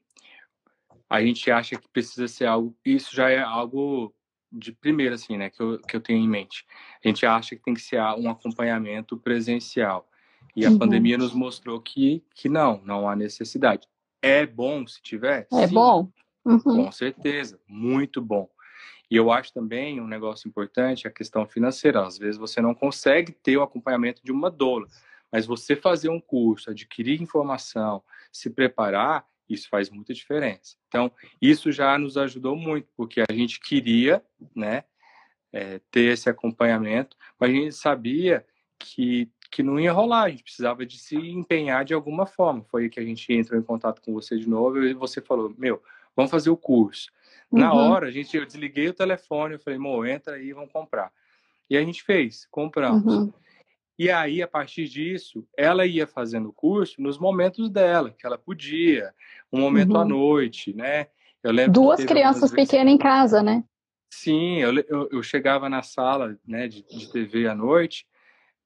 [1.08, 4.14] a gente acha que precisa ser algo, isso já é algo
[4.50, 6.66] de primeira, assim, né, que eu, que eu tenho em mente.
[7.04, 10.08] A gente acha que tem que ser um acompanhamento presencial.
[10.56, 10.78] E a uhum.
[10.78, 13.86] pandemia nos mostrou que, que não, não há necessidade.
[14.20, 15.46] É bom se tiver?
[15.52, 16.10] É Sim, bom.
[16.44, 16.58] Uhum.
[16.60, 18.48] Com certeza, muito bom.
[19.10, 22.04] E eu acho também um negócio importante a questão financeira.
[22.06, 24.86] Às vezes você não consegue ter o acompanhamento de uma doula,
[25.30, 28.02] mas você fazer um curso, adquirir informação,
[28.32, 30.76] se preparar, Isso faz muita diferença.
[30.88, 34.22] Então, isso já nos ajudou muito, porque a gente queria,
[34.54, 34.84] né,
[35.52, 38.44] é, ter esse acompanhamento, mas a gente sabia
[38.78, 42.64] que, que não ia rolar, a gente precisava de se empenhar de alguma forma.
[42.70, 45.54] Foi aí que a gente entrou em contato com você de novo e você falou,
[45.56, 45.82] meu,
[46.14, 47.10] vamos fazer o curso.
[47.50, 47.60] Uhum.
[47.60, 51.10] Na hora, a gente, eu desliguei o telefone, eu falei, mo, entra aí, vamos comprar.
[51.70, 53.14] E a gente fez, compramos.
[53.14, 53.32] Uhum.
[53.98, 58.38] E aí, a partir disso, ela ia fazendo o curso nos momentos dela, que ela
[58.38, 59.12] podia,
[59.52, 60.00] um momento uhum.
[60.00, 61.08] à noite, né?
[61.42, 63.64] Eu lembro Duas crianças pequenas em casa, né?
[64.08, 68.06] Sim, eu, eu, eu, chegava na sala né, de, de TV à noite,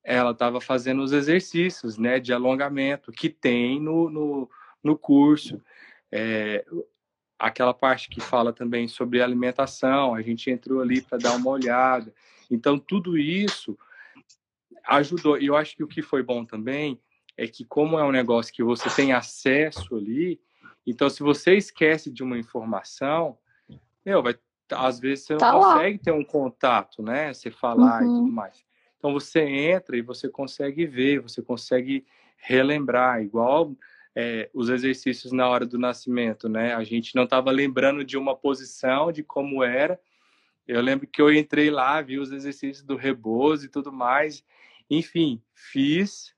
[0.04, 4.50] ela estava fazendo os exercícios né, de alongamento que tem no, no,
[4.82, 5.60] no curso.
[6.10, 6.64] É,
[7.38, 12.12] aquela parte que fala também sobre alimentação, a gente entrou ali para dar uma olhada.
[12.50, 13.76] Então, tudo isso
[14.86, 15.38] ajudou.
[15.38, 17.00] E eu acho que o que foi bom também
[17.36, 20.40] é que, como é um negócio que você tem acesso ali,
[20.86, 23.38] então se você esquece de uma informação,
[24.04, 24.34] meu, vai,
[24.70, 26.04] às vezes você não tá consegue lá.
[26.04, 27.32] ter um contato, né?
[27.32, 28.06] Você falar uhum.
[28.06, 28.32] e tudo uhum.
[28.32, 28.64] mais.
[28.98, 32.04] Então você entra e você consegue ver, você consegue
[32.36, 33.74] relembrar, igual
[34.14, 36.74] é, os exercícios na hora do nascimento, né?
[36.74, 39.98] A gente não estava lembrando de uma posição, de como era.
[40.66, 44.44] Eu lembro que eu entrei lá, vi os exercícios do rebozo e tudo mais,
[44.90, 46.32] enfim, fiz.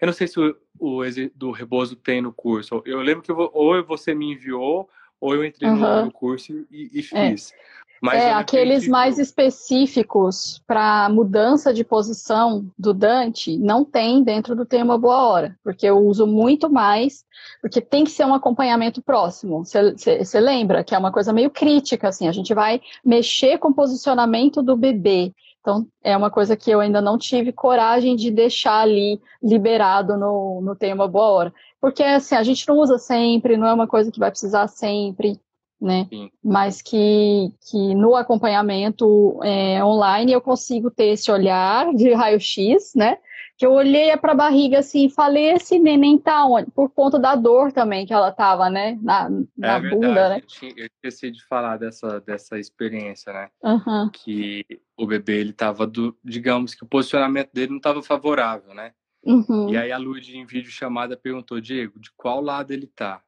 [0.00, 1.00] Eu não sei se o, o
[1.34, 2.82] do Rebozo tem no curso.
[2.84, 4.88] Eu lembro que eu, ou você me enviou,
[5.20, 6.04] ou eu entrei uhum.
[6.04, 7.30] no, curso e, e é.
[7.30, 7.52] fiz.
[7.52, 7.78] É.
[8.00, 14.64] Mas é, aqueles mais específicos para mudança de posição do Dante não tem dentro do
[14.64, 17.24] Tem Uma Boa Hora, porque eu uso muito mais,
[17.60, 19.64] porque tem que ser um acompanhamento próximo.
[19.64, 23.74] Você lembra que é uma coisa meio crítica, assim, a gente vai mexer com o
[23.74, 25.32] posicionamento do bebê.
[25.68, 30.62] Então, é uma coisa que eu ainda não tive coragem de deixar ali liberado no,
[30.62, 31.54] no Tem Uma Boa Hora.
[31.78, 35.38] Porque, assim, a gente não usa sempre, não é uma coisa que vai precisar sempre,
[35.78, 36.06] né?
[36.08, 36.30] Sim.
[36.42, 43.18] Mas que, que no acompanhamento é, online eu consigo ter esse olhar de raio-x, né?
[43.58, 46.70] que eu olhei para a barriga assim e falei, esse neném tá onde?
[46.70, 48.96] Por conta da dor também que ela tava, né?
[49.02, 50.42] Na, na é bunda, né?
[50.62, 53.48] Eu esqueci de falar dessa, dessa experiência, né?
[53.64, 54.10] Uhum.
[54.12, 54.64] Que
[54.98, 58.92] o bebê, ele tava, do, digamos que o posicionamento dele não estava favorável, né?
[59.22, 59.70] Uhum.
[59.70, 63.22] E aí a Lud, em vídeo chamada, perguntou, Diego, de qual lado ele tá?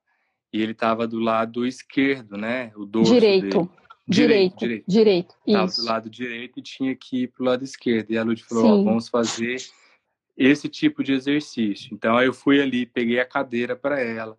[0.53, 2.73] E ele tava do lado esquerdo, né?
[2.75, 3.59] O dorso Direito.
[3.59, 3.81] Dele.
[4.09, 5.35] Direito, direito, direito.
[5.47, 8.11] Estava do lado direito e tinha que ir para o lado esquerdo.
[8.11, 9.59] E a Lud falou: ó, vamos fazer
[10.37, 11.95] esse tipo de exercício.
[11.95, 14.37] Então, aí eu fui ali, peguei a cadeira para ela,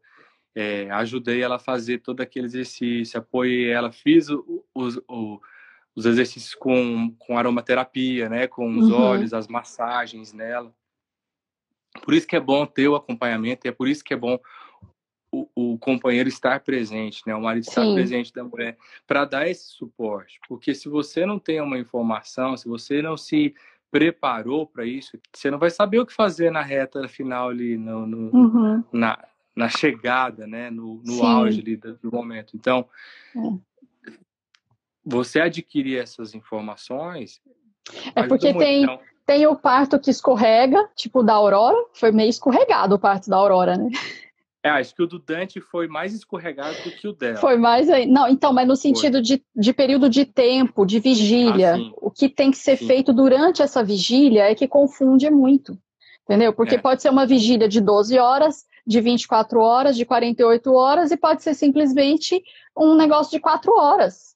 [0.54, 5.42] é, ajudei ela a fazer todo aquele exercício, apoiei ela, fiz o, o, o,
[5.96, 9.02] os exercícios com, com aromaterapia, né, com os uhum.
[9.02, 10.74] olhos, as massagens nela.
[12.04, 14.39] Por isso que é bom ter o acompanhamento, e é por isso que é bom
[15.32, 17.94] o, o companheiro estar presente, né, o marido estar Sim.
[17.94, 18.78] presente da mulher,
[19.08, 20.39] para dar esse suporte.
[20.48, 23.54] Porque se você não tem uma informação, se você não se
[23.89, 28.06] preparou para isso, você não vai saber o que fazer na reta final ali, no,
[28.08, 28.84] no uhum.
[28.92, 29.20] na,
[29.54, 30.70] na chegada, né?
[30.70, 32.56] No, no auge ali do, do momento.
[32.56, 32.88] Então,
[33.36, 33.39] é.
[35.06, 37.41] Você adquirir essas informações.
[38.16, 42.95] É porque tem, então, tem o parto que escorrega, tipo da Aurora, foi meio escorregado
[42.95, 43.89] o parto da Aurora, né?
[44.64, 47.38] É, acho que o do Dante foi mais escorregado do que o dela.
[47.38, 48.06] Foi mais aí.
[48.06, 51.78] Não, então, mas no sentido de, de período de tempo, de vigília.
[51.78, 52.86] Ah, o que tem que ser sim.
[52.86, 55.76] feito durante essa vigília é que confunde muito.
[56.24, 56.54] Entendeu?
[56.54, 56.78] Porque é.
[56.78, 61.41] pode ser uma vigília de 12 horas, de 24 horas, de 48 horas, e pode
[61.41, 62.43] ser simplesmente
[62.78, 64.31] um negócio de 4 horas.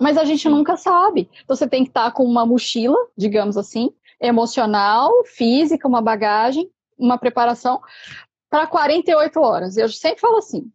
[0.00, 0.48] Mas a gente sim.
[0.48, 1.28] nunca sabe.
[1.44, 7.18] Então, você tem que estar com uma mochila, digamos assim, emocional, física, uma bagagem, uma
[7.18, 7.80] preparação
[8.50, 9.76] para 48 horas.
[9.76, 10.70] Eu sempre falo assim: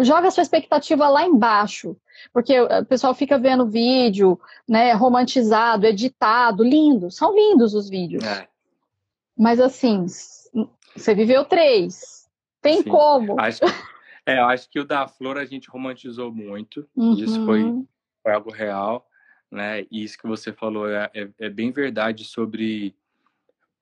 [0.00, 1.96] joga a sua expectativa lá embaixo,
[2.32, 8.24] porque o pessoal fica vendo vídeo, né, romantizado, editado, lindo, são lindos os vídeos.
[8.24, 8.48] É.
[9.36, 10.06] Mas assim,
[10.96, 12.28] você viveu três,
[12.62, 12.90] tem Sim.
[12.90, 13.38] como?
[13.40, 13.60] Acho,
[14.26, 17.14] é, eu acho que o da Flor a gente romantizou muito, uhum.
[17.14, 17.62] isso foi,
[18.28, 19.08] foi algo real,
[19.50, 19.86] né?
[19.90, 22.94] E isso que você falou é, é, é bem verdade sobre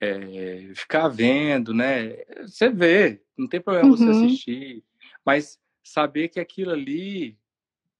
[0.01, 2.16] é, ficar vendo, né?
[2.42, 3.97] Você vê, não tem problema uhum.
[3.97, 4.84] você assistir,
[5.24, 7.36] mas saber que aquilo ali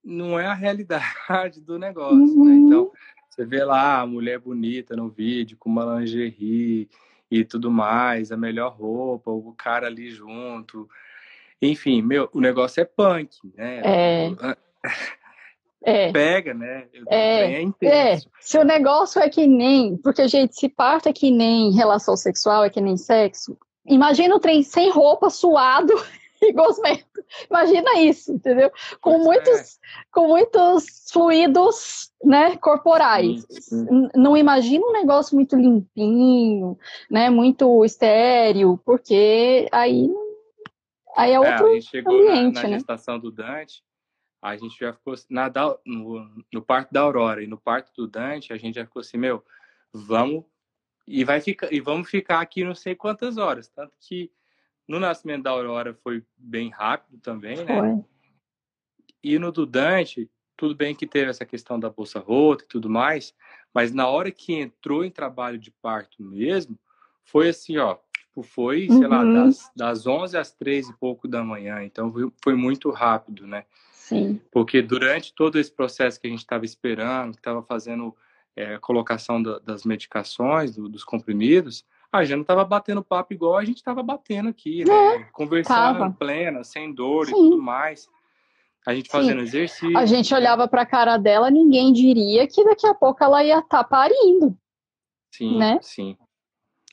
[0.05, 2.45] não é a realidade do negócio, uhum.
[2.45, 2.55] né?
[2.55, 2.93] Então,
[3.29, 6.89] você vê lá a mulher bonita no vídeo, com uma lingerie
[7.29, 10.89] e tudo mais, a melhor roupa, o cara ali junto.
[11.61, 13.81] Enfim, meu, o negócio é punk, né?
[13.85, 14.57] É.
[15.85, 16.11] É.
[16.11, 16.87] Pega, né?
[17.09, 19.97] É, é, é, Se o negócio é que nem.
[19.99, 23.57] Porque, gente, se parto é que nem relação sexual, é que nem sexo.
[23.87, 25.93] Imagina o trem sem roupa, suado.
[26.43, 27.07] e gosmento.
[27.51, 28.71] Imagina isso, entendeu?
[29.01, 29.65] Com pois muitos, é.
[30.13, 33.47] com muitos fluidos, né, corporais.
[33.49, 34.09] Sim, sim.
[34.15, 36.79] Não imagina um negócio muito limpinho,
[37.11, 40.11] né, muito estéreo, porque aí
[41.17, 42.75] aí é outro é, a gente chegou ambiente, na, na né?
[42.75, 43.83] gestação do Dante,
[44.49, 45.51] a gente já ficou na,
[45.85, 49.17] no, no parto da Aurora e no parto do Dante, a gente já ficou assim,
[49.17, 49.45] meu,
[49.93, 50.45] vamos
[51.07, 54.31] e vai ficar e vamos ficar aqui não sei quantas horas, tanto que
[54.87, 57.81] no nascimento da Aurora foi bem rápido também, né?
[57.81, 58.05] Foi.
[59.23, 62.89] E no do Dante, tudo bem que teve essa questão da bolsa rota e tudo
[62.89, 63.35] mais,
[63.75, 66.79] mas na hora que entrou em trabalho de parto mesmo,
[67.25, 69.09] foi assim, ó, tipo, foi, sei uhum.
[69.09, 73.47] lá, das, das 11 às 3 e pouco da manhã, então foi, foi muito rápido,
[73.47, 73.65] né?
[74.07, 74.41] Sim.
[74.53, 78.15] Porque durante todo esse processo que a gente estava esperando, que estava fazendo
[78.55, 83.35] é, a colocação da, das medicações, do, dos comprimidos, a gente não estava batendo papo
[83.35, 85.17] igual a gente estava batendo aqui, né?
[85.17, 86.11] É, Conversando tava.
[86.13, 87.33] plena, sem dor Sim.
[87.33, 88.09] e tudo mais.
[88.87, 89.47] A gente fazendo Sim.
[89.47, 89.99] exercício.
[89.99, 93.59] A gente olhava para a cara dela, ninguém diria que daqui a pouco ela ia
[93.59, 94.57] estar tá parindo.
[95.35, 95.81] Sim, né?
[95.83, 96.17] sim.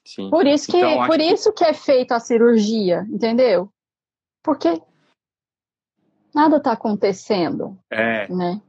[0.04, 0.32] Sim.
[0.32, 1.64] Por isso que, então, por isso que...
[1.64, 3.72] que é feita a cirurgia, entendeu?
[4.42, 4.82] Porque
[6.34, 7.78] nada está acontecendo.
[7.92, 8.28] É.
[8.32, 8.62] Né?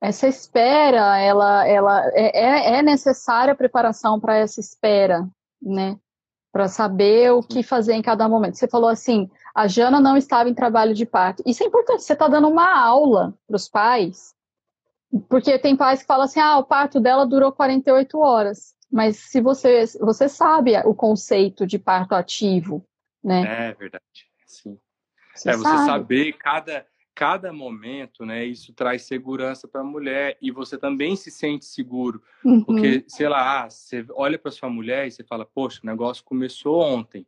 [0.00, 5.26] Essa espera, ela, ela é, é, é necessária a preparação para essa espera,
[5.60, 5.98] né?
[6.52, 8.56] Para saber o que fazer em cada momento.
[8.56, 11.42] Você falou assim, a Jana não estava em trabalho de parto.
[11.46, 14.34] Isso é importante, você está dando uma aula para os pais,
[15.28, 18.74] porque tem pais que falam assim, ah, o parto dela durou 48 horas.
[18.92, 22.84] Mas se você, você sabe o conceito de parto ativo,
[23.22, 23.70] né?
[23.70, 24.04] É verdade,
[24.46, 24.78] sim.
[25.34, 25.86] Você é, você sabe.
[25.86, 31.30] saber cada, cada momento, né, isso traz segurança para a mulher e você também se
[31.30, 32.62] sente seguro, uhum.
[32.64, 36.80] porque sei lá, você olha para sua mulher e você fala, poxa, o negócio começou
[36.80, 37.26] ontem,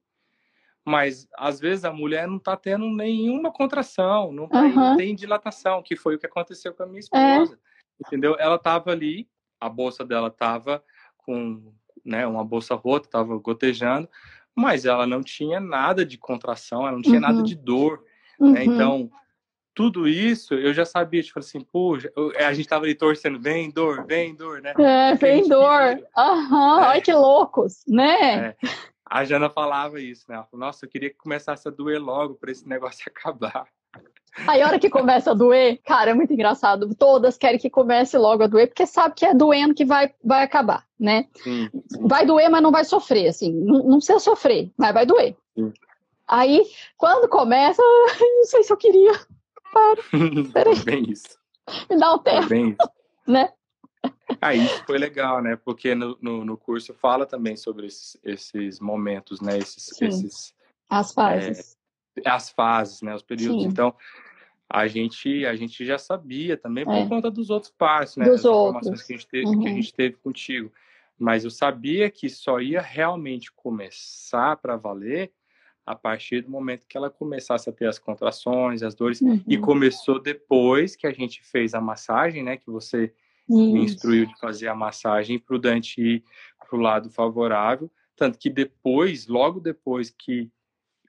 [0.85, 4.75] mas às vezes a mulher não está tendo nenhuma contração, não, tá, uhum.
[4.75, 8.07] não, tem dilatação, que foi o que aconteceu com a minha esposa, é.
[8.07, 8.37] entendeu?
[8.39, 9.29] Ela estava ali,
[9.61, 10.83] a bolsa dela estava
[11.19, 11.73] com,
[12.05, 14.09] né, uma bolsa rota, estava gotejando,
[14.57, 17.21] mas ela não tinha nada de contração, ela não tinha uhum.
[17.21, 18.03] nada de dor,
[18.41, 18.65] né?
[18.65, 18.75] Uhum.
[18.75, 19.11] Então
[19.77, 24.07] tudo isso eu já sabia, tipo assim, puxa, a gente tava ali torcendo, vem dor,
[24.07, 24.73] vem dor, né?
[24.79, 26.03] É, vem dor.
[26.17, 26.89] Aham, é.
[26.89, 28.49] olha que loucos, né?
[28.49, 28.57] É.
[29.05, 30.37] A Jana falava isso, né?
[30.37, 33.69] Ela falou, nossa, eu queria que começasse a doer logo para esse negócio acabar.
[34.47, 36.95] Aí a hora que começa a doer, cara, é muito engraçado.
[36.95, 40.43] Todas querem que comece logo a doer, porque sabe que é doendo que vai, vai
[40.43, 41.27] acabar, né?
[41.43, 42.07] Sim, sim.
[42.07, 43.53] Vai doer, mas não vai sofrer, assim.
[43.53, 45.37] Não, não precisa sofrer, mas vai doer.
[45.55, 45.73] Sim.
[46.29, 46.63] Aí,
[46.97, 47.81] quando começa,
[48.21, 49.13] não sei se eu queria
[49.73, 50.03] para.
[50.53, 50.77] Peraí.
[50.85, 51.39] bem isso.
[51.89, 52.49] Me dá um tempo.
[52.49, 52.91] bem isso.
[53.27, 53.53] Né?
[54.41, 55.57] Aí ah, foi legal, né?
[55.57, 59.59] Porque no, no, no, curso fala também sobre esses, esses momentos, né?
[59.59, 60.55] Esses, esses
[60.89, 61.77] as fases.
[62.25, 63.15] É, as fases, né?
[63.15, 63.63] Os períodos.
[63.63, 63.69] Sim.
[63.69, 63.95] Então,
[64.69, 67.07] a gente, a gente já sabia também por é.
[67.07, 68.25] conta dos outros passos, né?
[68.25, 69.03] Dos As informações outros.
[69.03, 69.61] que a, gente teve, uhum.
[69.61, 69.77] que a uhum.
[69.77, 70.73] gente teve contigo.
[71.19, 75.33] Mas eu sabia que só ia realmente começar para valer
[75.85, 79.41] a partir do momento que ela começasse a ter as contrações, as dores, uhum.
[79.47, 82.57] e começou depois que a gente fez a massagem, né?
[82.57, 83.15] Que você
[83.49, 83.73] Isso.
[83.73, 86.25] me instruiu de fazer a massagem para o Dante ir
[86.59, 90.51] para o lado favorável, tanto que depois, logo depois que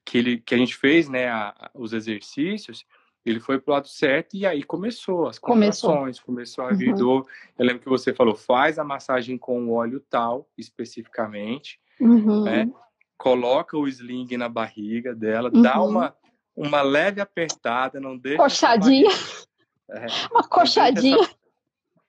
[0.08, 2.86] que, ele, que a gente fez, né, a, os exercícios,
[3.30, 6.90] ele foi para o lado certo e aí começou as contrações, começou, começou a vir
[6.92, 6.96] uhum.
[6.96, 7.28] dor.
[7.58, 12.44] Eu lembro que você falou, faz a massagem com o óleo tal, especificamente, uhum.
[12.44, 12.70] né?
[13.18, 15.62] coloca o sling na barriga dela, uhum.
[15.62, 16.16] dá uma,
[16.56, 18.38] uma leve apertada, não deixa.
[18.38, 19.10] Coxadinha.
[19.90, 21.16] É, uma coxadinha.
[21.16, 21.40] Não deixa, essa,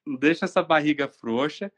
[0.05, 1.71] não deixa essa barriga frouxa.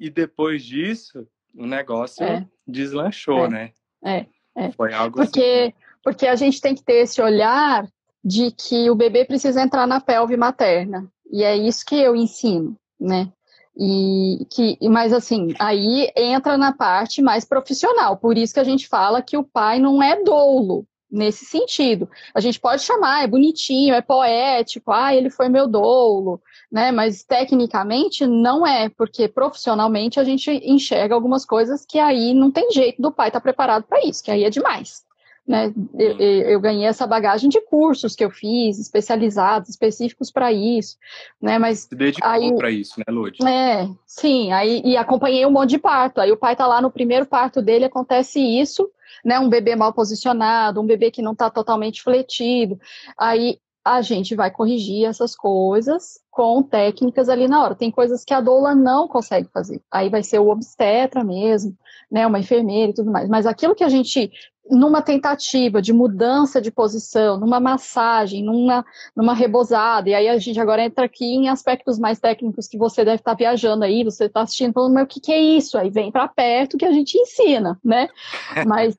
[0.00, 2.48] E depois disso, o negócio é.
[2.66, 3.48] deslanchou, é.
[3.50, 3.72] né?
[4.02, 4.72] É, é.
[4.72, 5.74] Foi algo porque, assim.
[6.02, 7.86] Porque a gente tem que ter esse olhar
[8.28, 11.10] de que o bebê precisa entrar na pelve materna.
[11.32, 13.32] E é isso que eu ensino, né?
[13.74, 18.18] E que, mas assim, aí entra na parte mais profissional.
[18.18, 22.06] Por isso que a gente fala que o pai não é dolo nesse sentido.
[22.34, 26.38] A gente pode chamar, é bonitinho, é poético, ah, ele foi meu dolo,
[26.70, 26.92] né?
[26.92, 32.70] Mas tecnicamente não é, porque profissionalmente a gente enxerga algumas coisas que aí não tem
[32.72, 35.07] jeito do pai estar tá preparado para isso, que aí é demais.
[35.48, 35.72] Né?
[35.98, 40.98] Eu, eu, ganhei essa bagagem de cursos que eu fiz, especializados, específicos para isso,
[41.40, 41.58] né?
[41.58, 43.38] Mas se dedicou para isso, né, Lud?
[43.42, 44.52] É, sim.
[44.52, 46.20] Aí e acompanhei um monte de parto.
[46.20, 48.90] Aí o pai tá lá no primeiro parto dele, acontece isso,
[49.24, 49.40] né?
[49.40, 52.78] Um bebê mal posicionado, um bebê que não está totalmente fletido.
[53.16, 57.74] Aí a gente vai corrigir essas coisas com técnicas ali na hora.
[57.74, 59.80] Tem coisas que a doula não consegue fazer.
[59.90, 61.74] Aí vai ser o obstetra mesmo,
[62.10, 63.30] né, uma enfermeira e tudo mais.
[63.30, 64.30] Mas aquilo que a gente
[64.70, 70.60] numa tentativa de mudança de posição, numa massagem, numa, numa rebosada, e aí a gente
[70.60, 74.42] agora entra aqui em aspectos mais técnicos que você deve estar viajando aí, você está
[74.42, 75.78] assistindo, falando, mas o que, que é isso?
[75.78, 78.08] Aí vem para perto que a gente ensina, né?
[78.66, 78.96] Mas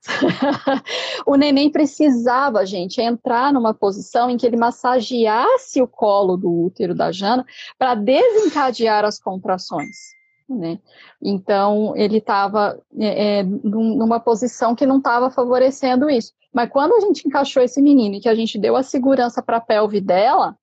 [1.25, 6.95] o neném precisava, gente, entrar numa posição em que ele massageasse o colo do útero
[6.95, 7.45] da Jana
[7.77, 10.18] para desencadear as contrações.
[10.49, 10.79] Né?
[11.21, 16.33] Então, ele estava é, é numa posição que não estava favorecendo isso.
[16.53, 19.57] Mas quando a gente encaixou esse menino e que a gente deu a segurança para
[19.57, 20.57] a pelve dela,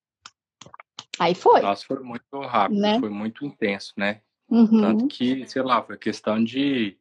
[1.18, 1.61] aí foi.
[1.61, 2.99] Nossa, foi muito rápido, né?
[2.99, 4.20] foi muito intenso, né?
[4.49, 4.80] Uhum.
[4.80, 6.97] Tanto que, sei lá, foi questão de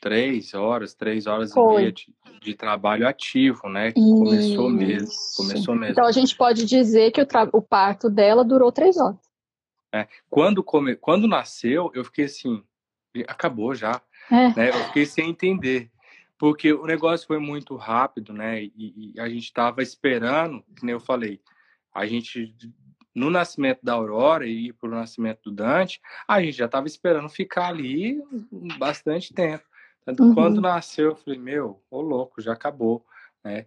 [0.00, 1.72] três horas, três horas foi.
[1.72, 3.92] e meia de, de, trabalho ativo, né?
[3.92, 5.92] Que começou mesmo, começou mesmo.
[5.92, 9.25] Então a gente pode dizer que o, o parto dela durou três horas.
[9.92, 10.96] É, quando, come...
[10.96, 12.62] quando nasceu, eu fiquei assim,
[13.26, 14.00] acabou já.
[14.30, 14.54] É.
[14.54, 14.68] Né?
[14.70, 15.90] Eu fiquei sem entender.
[16.38, 18.62] Porque o negócio foi muito rápido, né?
[18.62, 21.40] E, e a gente estava esperando, como eu falei,
[21.94, 22.54] a gente,
[23.14, 27.30] no nascimento da Aurora e para o nascimento do Dante, a gente já estava esperando
[27.30, 28.22] ficar ali
[28.78, 29.64] bastante tempo.
[30.04, 30.34] Tanto uhum.
[30.34, 33.04] quando nasceu, eu falei, meu, ô louco, já acabou,
[33.42, 33.66] né?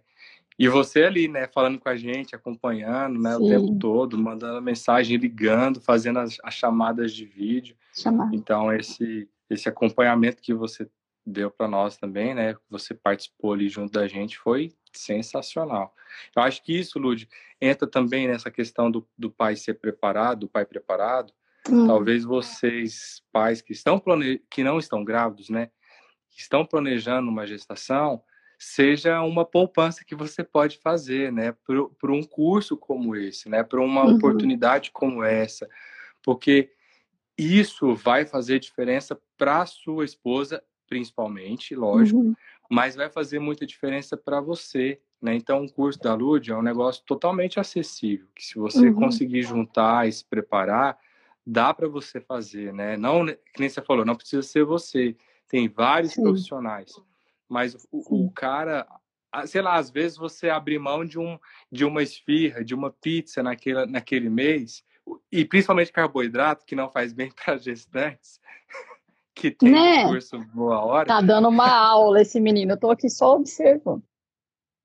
[0.60, 3.42] E você ali, né, falando com a gente, acompanhando, né, Sim.
[3.42, 7.74] o tempo todo, mandando mensagem, ligando, fazendo as, as chamadas de vídeo.
[7.94, 8.28] Chamar.
[8.34, 10.86] Então, esse, esse acompanhamento que você
[11.24, 15.94] deu para nós também, né, você participou ali junto da gente, foi sensacional.
[16.36, 17.26] Eu acho que isso, Lud,
[17.58, 21.32] entra também nessa questão do, do pai ser preparado, do pai preparado.
[21.70, 21.86] Hum.
[21.86, 24.42] Talvez vocês, pais que estão plane...
[24.50, 25.70] que não estão grávidos, né,
[26.28, 28.22] que estão planejando uma gestação,
[28.62, 31.56] seja uma poupança que você pode fazer, né,
[31.98, 34.16] para um curso como esse, né, para uma uhum.
[34.16, 35.66] oportunidade como essa,
[36.22, 36.70] porque
[37.38, 42.34] isso vai fazer diferença para a sua esposa, principalmente, lógico, uhum.
[42.70, 45.34] mas vai fazer muita diferença para você, né?
[45.34, 48.94] Então, o curso da Lud é um negócio totalmente acessível, que se você uhum.
[48.94, 50.98] conseguir juntar e se preparar,
[51.46, 52.98] dá para você fazer, né?
[52.98, 55.16] Não, que nem você falou, não precisa ser você,
[55.48, 56.22] tem vários Sim.
[56.22, 56.92] profissionais
[57.50, 58.86] mas o, o, cara,
[59.46, 61.36] sei lá, às vezes você abrir mão de, um,
[61.70, 64.84] de uma esfirra, de uma pizza naquele, naquele mês,
[65.32, 68.40] e principalmente carboidrato, que não faz bem para gestantes,
[69.34, 70.04] que tem né?
[70.04, 71.08] um curso boa hora.
[71.08, 74.04] Tá dando uma aula esse menino, eu tô aqui só observando.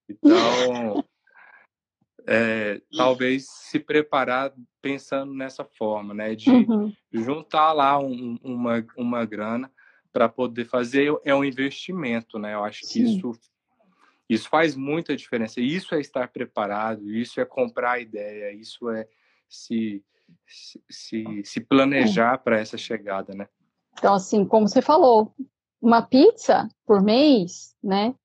[0.09, 1.03] Então,
[2.27, 4.51] é, talvez se preparar
[4.81, 6.33] pensando nessa forma, né?
[6.33, 6.91] De uhum.
[7.13, 9.71] juntar lá um, uma, uma grana
[10.15, 12.53] para poder fazer é um investimento, né?
[12.53, 13.03] Eu acho que Sim.
[13.03, 13.31] isso
[14.29, 15.59] isso faz muita diferença.
[15.59, 19.05] Isso é estar preparado, isso é comprar a ideia, isso é
[19.49, 20.01] se
[20.89, 23.49] se, se planejar para essa chegada, né?
[23.91, 25.35] Então, assim, como você falou,
[25.81, 28.15] uma pizza por mês, né?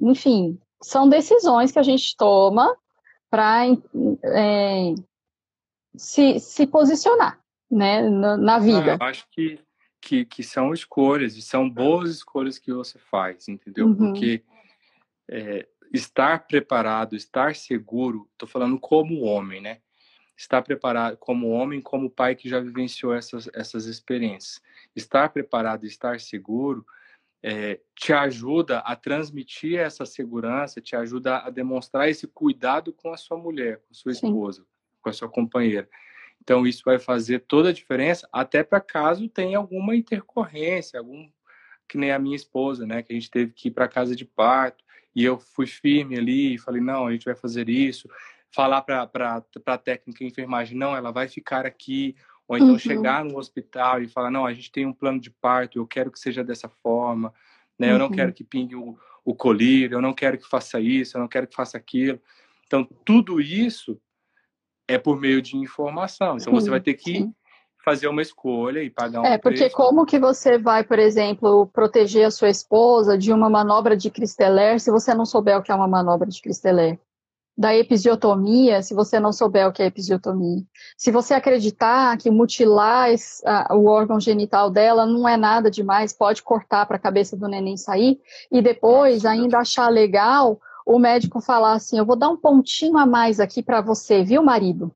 [0.00, 2.76] Enfim, são decisões que a gente toma
[3.28, 3.66] para
[4.24, 4.94] é,
[5.96, 8.94] se, se posicionar, né, na, na vida.
[9.00, 9.58] Ah, eu acho que
[10.02, 13.86] que, que são escolhas, e são boas escolhas que você faz, entendeu?
[13.86, 13.96] Uhum.
[13.96, 14.42] Porque
[15.30, 19.78] é, estar preparado, estar seguro, estou falando como homem, né?
[20.36, 24.60] Estar preparado como homem, como pai que já vivenciou essas, essas experiências.
[24.96, 26.84] Estar preparado, estar seguro,
[27.40, 33.16] é, te ajuda a transmitir essa segurança, te ajuda a demonstrar esse cuidado com a
[33.16, 34.68] sua mulher, com a sua esposa, Sim.
[35.00, 35.88] com a sua companheira.
[36.42, 41.30] Então, isso vai fazer toda a diferença, até para caso tenha alguma intercorrência, algum
[41.88, 44.24] que nem a minha esposa, né, que a gente teve que ir para casa de
[44.24, 44.82] parto,
[45.14, 48.08] e eu fui firme ali e falei: não, a gente vai fazer isso.
[48.50, 52.16] Falar para a técnica de enfermagem: não, ela vai ficar aqui.
[52.48, 52.78] Ou então uhum.
[52.78, 56.10] chegar no hospital e falar: não, a gente tem um plano de parto, eu quero
[56.10, 57.32] que seja dessa forma,
[57.78, 57.92] né, uhum.
[57.92, 58.34] eu não quero uhum.
[58.34, 61.54] que pingue o, o colírio, eu não quero que faça isso, eu não quero que
[61.54, 62.20] faça aquilo.
[62.66, 64.00] Então, tudo isso
[64.92, 66.36] é por meio de informação.
[66.36, 67.34] Então sim, você vai ter que sim.
[67.84, 69.76] fazer uma escolha e pagar um É, porque preço.
[69.76, 74.78] como que você vai, por exemplo, proteger a sua esposa de uma manobra de Cristeller
[74.78, 76.98] se você não souber o que é uma manobra de Cristeller?
[77.54, 80.62] Da episiotomia, se você não souber o que é episiotomia.
[80.96, 83.10] Se você acreditar que mutilar
[83.72, 87.76] o órgão genital dela não é nada demais, pode cortar para a cabeça do neném
[87.76, 88.18] sair,
[88.50, 93.06] e depois ainda achar legal o médico falar assim: eu vou dar um pontinho a
[93.06, 94.94] mais aqui para você, viu, marido?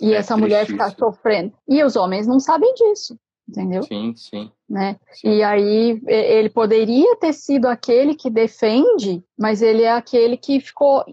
[0.00, 1.52] E é essa mulher ficar sofrendo.
[1.68, 3.16] E os homens não sabem disso,
[3.48, 3.84] entendeu?
[3.84, 4.50] Sim, sim.
[4.68, 4.96] Né?
[5.12, 5.28] Sim.
[5.28, 11.04] E aí ele poderia ter sido aquele que defende, mas ele é aquele que ficou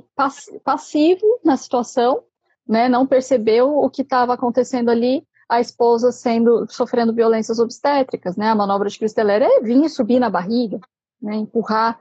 [0.63, 2.23] passivo na situação,
[2.67, 2.89] né?
[2.89, 8.49] Não percebeu o que estava acontecendo ali, a esposa sendo sofrendo violências obstétricas, né?
[8.49, 10.79] A manobra de Cristeleira é vir subir na barriga,
[11.21, 11.99] né, empurrar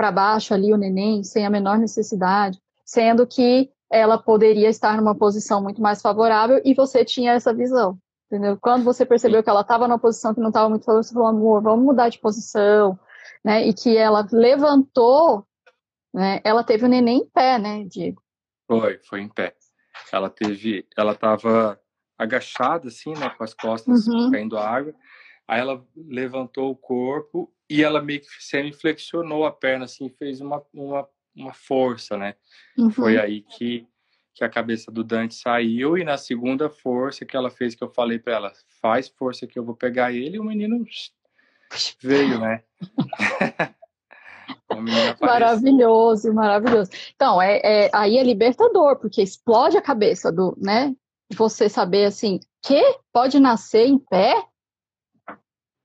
[0.00, 5.14] para baixo ali o neném sem a menor necessidade, sendo que ela poderia estar numa
[5.14, 8.56] posição muito mais favorável e você tinha essa visão, entendeu?
[8.58, 11.28] Quando você percebeu que ela estava numa posição que não estava muito favorável, você falou,
[11.28, 12.98] amor, vamos mudar de posição,
[13.44, 13.68] né?
[13.68, 15.46] E que ela levantou,
[16.14, 16.40] né?
[16.44, 18.22] Ela teve o neném em pé, né, Diego?
[18.66, 19.54] Foi, foi em pé.
[20.10, 21.78] Ela teve, ela estava
[22.16, 24.30] agachada assim, né, com as costas uhum.
[24.30, 24.94] caindo a água.
[25.50, 30.62] Aí ela levantou o corpo e ela meio que semi-flexionou a perna, assim, fez uma,
[30.72, 32.36] uma, uma força, né?
[32.78, 32.88] Uhum.
[32.88, 33.84] Foi aí que,
[34.32, 37.90] que a cabeça do Dante saiu e na segunda força que ela fez, que eu
[37.90, 40.84] falei para ela, faz força que eu vou pegar ele, e o menino
[42.00, 42.62] veio, né?
[45.20, 46.92] maravilhoso, maravilhoso.
[47.16, 50.94] Então, é, é, aí é libertador, porque explode a cabeça do, né?
[51.34, 52.80] Você saber assim, que
[53.12, 54.44] pode nascer em pé,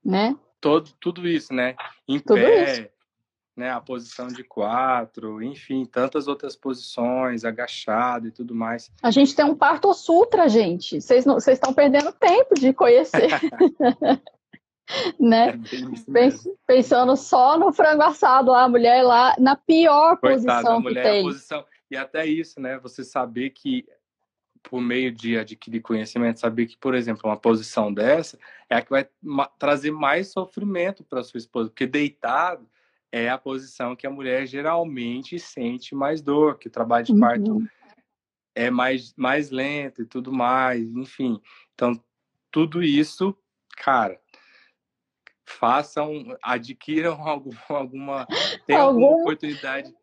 [0.05, 0.35] né?
[0.65, 1.75] todo, tudo isso, né?
[2.07, 2.89] Em tudo pé, isso.
[3.55, 3.69] né?
[3.69, 8.91] A posição de quatro, enfim, tantas outras posições, agachado e tudo mais.
[9.03, 10.99] A gente tem um parto sutra, gente.
[10.99, 13.29] Vocês estão perdendo tempo de conhecer.
[15.19, 15.49] né?
[15.49, 16.29] É
[16.65, 21.23] Pensando só no frango assado, a mulher lá na pior Coitada, posição mulher, que tem.
[21.23, 22.79] Posição, e até isso, né?
[22.79, 23.85] Você saber que
[24.69, 28.37] por meio de adquirir conhecimento, saber que, por exemplo, uma posição dessa
[28.69, 29.07] é a que vai
[29.59, 32.67] trazer mais sofrimento para sua esposa, porque deitado
[33.11, 37.53] é a posição que a mulher geralmente sente mais dor, que o trabalho de parto
[37.53, 37.67] uhum.
[38.53, 41.39] é mais, mais lento e tudo mais, enfim.
[41.73, 41.93] Então,
[42.51, 43.37] tudo isso,
[43.77, 44.19] cara,
[45.45, 48.27] façam, adquiram algum, alguma,
[48.69, 49.93] alguma oportunidade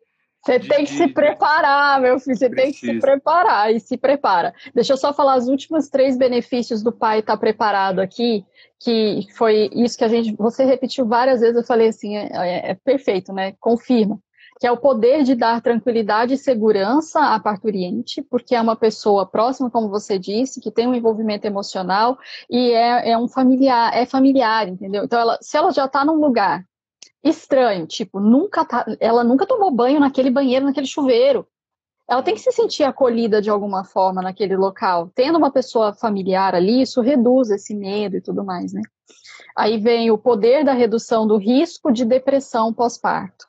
[0.43, 2.35] você tem que se preparar, meu filho.
[2.35, 4.53] Você tem que se preparar e se prepara.
[4.75, 8.45] Deixa eu só falar os últimos três benefícios do pai estar preparado aqui,
[8.77, 10.35] que foi isso que a gente.
[10.35, 11.55] Você repetiu várias vezes.
[11.55, 13.53] Eu falei assim, é, é, é perfeito, né?
[13.57, 14.19] Confirma
[14.59, 19.25] que é o poder de dar tranquilidade e segurança à parturiente, porque é uma pessoa
[19.25, 22.17] próxima, como você disse, que tem um envolvimento emocional
[22.49, 25.03] e é, é um familiar, é familiar, entendeu?
[25.03, 26.63] Então, ela, se ela já está num lugar
[27.23, 31.47] estranho, tipo, nunca tá, ela nunca tomou banho naquele banheiro, naquele chuveiro.
[32.07, 35.09] Ela tem que se sentir acolhida de alguma forma naquele local.
[35.15, 38.81] Tendo uma pessoa familiar ali, isso reduz esse medo e tudo mais, né?
[39.55, 43.47] Aí vem o poder da redução do risco de depressão pós-parto.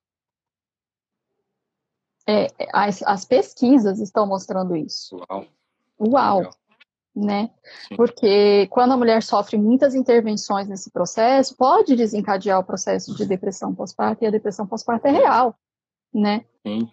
[2.26, 5.18] É, as, as, pesquisas estão mostrando isso.
[5.28, 5.46] Uau!
[6.00, 6.38] Uau!
[6.38, 6.63] Legal
[7.14, 7.50] né?
[7.88, 7.96] Sim.
[7.96, 13.74] Porque quando a mulher sofre muitas intervenções nesse processo, pode desencadear o processo de depressão
[13.74, 15.56] pós-parto, e a depressão pós-parto é real,
[16.12, 16.44] né?
[16.66, 16.90] Sim.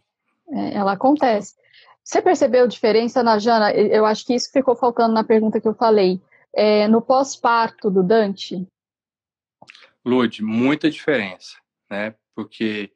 [0.50, 1.56] É, ela acontece.
[2.04, 3.72] Você percebeu a diferença na Jana?
[3.72, 6.22] Eu acho que isso ficou faltando na pergunta que eu falei.
[6.54, 8.68] É, no pós-parto do Dante?
[10.04, 11.58] Lude, muita diferença,
[11.90, 12.16] né?
[12.36, 12.92] Porque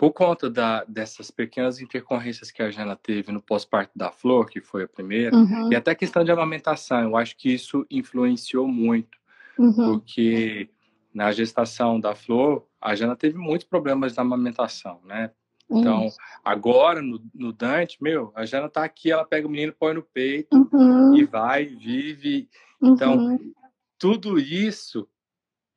[0.00, 4.58] por conta da, dessas pequenas intercorrências que a Jana teve no pós-parto da Flor, que
[4.58, 5.70] foi a primeira, uhum.
[5.70, 9.18] e até a questão de amamentação, eu acho que isso influenciou muito,
[9.58, 9.74] uhum.
[9.74, 10.70] porque
[11.12, 15.32] na gestação da Flor, a Jana teve muitos problemas na amamentação, né?
[15.70, 16.08] Então,
[16.42, 20.02] agora no, no, Dante, meu, a Jana tá aqui, ela pega o menino, põe no
[20.02, 21.14] peito uhum.
[21.14, 22.48] e vai, vive.
[22.82, 23.52] Então, uhum.
[23.98, 25.06] tudo isso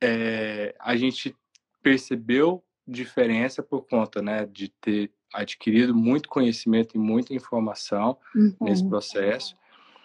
[0.02, 1.36] é, a gente
[1.82, 8.54] percebeu diferença por conta né, de ter adquirido muito conhecimento e muita informação uhum.
[8.60, 9.56] nesse processo.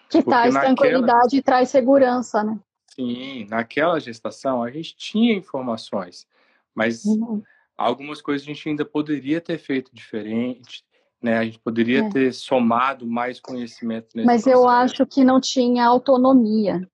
[0.10, 0.76] Que traz naquela...
[0.76, 2.60] tranquilidade e traz segurança, né?
[2.96, 6.28] Sim, naquela gestação a gente tinha informações,
[6.74, 7.44] mas uhum.
[7.78, 10.84] algumas coisas a gente ainda poderia ter feito diferente,
[11.22, 11.38] né?
[11.38, 12.10] A gente poderia é.
[12.10, 14.64] ter somado mais conhecimento nesse Mas processo.
[14.64, 16.90] eu acho que não tinha autonomia,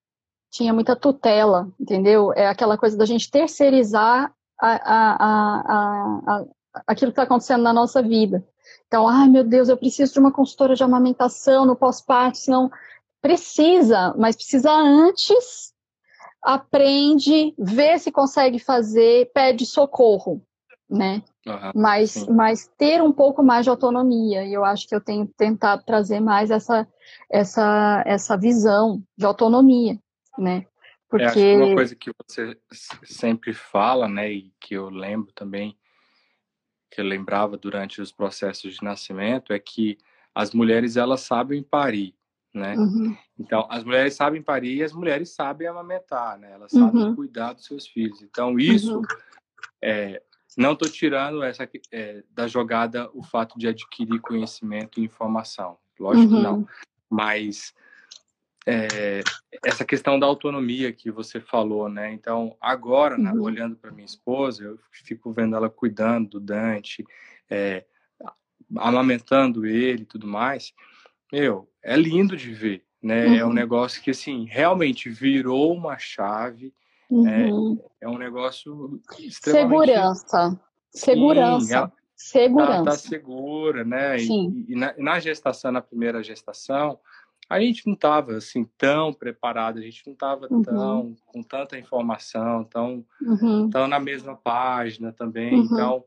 [0.51, 2.33] tinha muita tutela, entendeu?
[2.33, 6.45] É aquela coisa da gente terceirizar a, a, a,
[6.87, 8.45] aquilo que está acontecendo na nossa vida.
[8.87, 12.69] Então, ai meu Deus, eu preciso de uma consultora de amamentação no pós-parto, senão
[13.21, 15.73] precisa, mas precisa antes,
[16.41, 20.41] aprende, vê se consegue fazer, pede socorro,
[20.89, 21.23] né?
[21.47, 25.27] Uhum, mas, mas ter um pouco mais de autonomia, e eu acho que eu tenho
[25.37, 26.87] tentado trazer mais essa,
[27.31, 29.99] essa, essa visão de autonomia,
[30.37, 30.65] né?
[31.09, 31.39] Porque...
[31.39, 32.57] É, uma coisa que você
[33.03, 35.77] sempre fala, né, e que eu lembro também,
[36.89, 39.97] que eu lembrava durante os processos de nascimento, é que
[40.33, 42.13] as mulheres, elas sabem parir,
[42.53, 42.75] né?
[42.75, 43.17] Uhum.
[43.37, 46.51] Então, as mulheres sabem parir e as mulheres sabem amamentar, né?
[46.51, 47.15] Elas sabem uhum.
[47.15, 48.21] cuidar dos seus filhos.
[48.21, 49.03] Então, isso, uhum.
[49.81, 50.21] é,
[50.57, 55.77] não estou tirando essa é, da jogada o fato de adquirir conhecimento e informação.
[55.99, 56.57] Lógico que não.
[56.59, 56.67] Uhum.
[57.09, 57.73] Mas
[58.65, 59.21] é,
[59.63, 62.11] essa questão da autonomia que você falou, né?
[62.11, 63.41] Então, agora, né, uhum.
[63.41, 67.05] olhando para minha esposa, eu fico vendo ela cuidando do Dante,
[67.49, 67.85] é,
[68.77, 70.73] amamentando ele e tudo mais.
[71.31, 73.27] Meu, é lindo de ver, né?
[73.27, 73.35] Uhum.
[73.35, 73.53] É um uhum.
[73.53, 76.73] negócio que, assim, realmente virou uma chave.
[77.09, 77.45] Né?
[77.51, 77.79] Uhum.
[78.01, 79.91] É, é um negócio extremamente...
[79.91, 80.59] Segurança.
[80.89, 81.65] Segurança.
[81.65, 81.93] Sim, ela...
[82.15, 82.83] Segurança.
[82.83, 84.17] Tá, tá segura, né?
[84.17, 84.65] Sim.
[84.67, 86.97] E, e na, na gestação, na primeira gestação,
[87.49, 90.63] a gente não estava assim tão preparado, a gente não estava uhum.
[90.63, 93.69] tão com tanta informação, tão, uhum.
[93.69, 95.65] tão na mesma página também, uhum.
[95.65, 96.05] então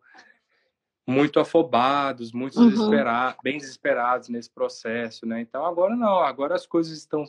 [1.06, 2.68] muito afobados, muito uhum.
[2.68, 5.40] desesperados, bem desesperados nesse processo, né?
[5.40, 7.24] Então agora não, agora as coisas estão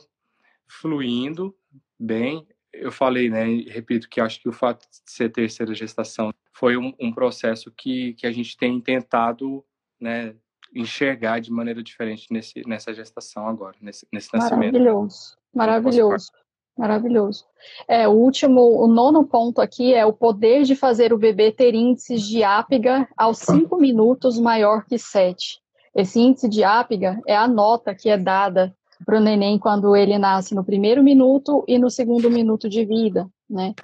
[0.68, 1.56] fluindo
[1.98, 2.46] bem.
[2.72, 3.46] Eu falei, né?
[3.68, 8.12] Repito que acho que o fato de ser terceira gestação foi um, um processo que,
[8.14, 9.64] que a gente tem tentado,
[9.98, 10.34] né?
[10.74, 14.72] Enxergar de maneira diferente nesse, nessa gestação agora, nesse, nesse nascimento.
[14.72, 16.32] Maravilhoso, maravilhoso,
[16.76, 17.44] maravilhoso.
[17.88, 21.74] É, o último, o nono ponto aqui é o poder de fazer o bebê ter
[21.74, 25.60] índices de ápiga aos 5 minutos maior que 7.
[25.94, 28.74] Esse índice de ápiga é a nota que é dada
[29.04, 33.28] para o neném quando ele nasce no primeiro minuto e no segundo minuto de vida,
[33.48, 33.74] né?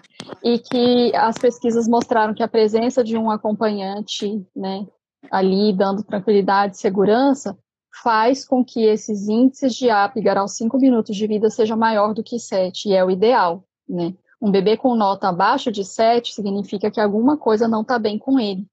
[0.45, 4.87] E que as pesquisas mostraram que a presença de um acompanhante, né,
[5.31, 7.57] ali dando tranquilidade e segurança,
[8.03, 12.23] faz com que esses índices de Apgar aos 5 minutos de vida seja maior do
[12.23, 14.15] que 7, e é o ideal, né?
[14.41, 18.39] Um bebê com nota abaixo de 7 significa que alguma coisa não está bem com
[18.39, 18.67] ele,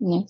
[0.00, 0.24] né?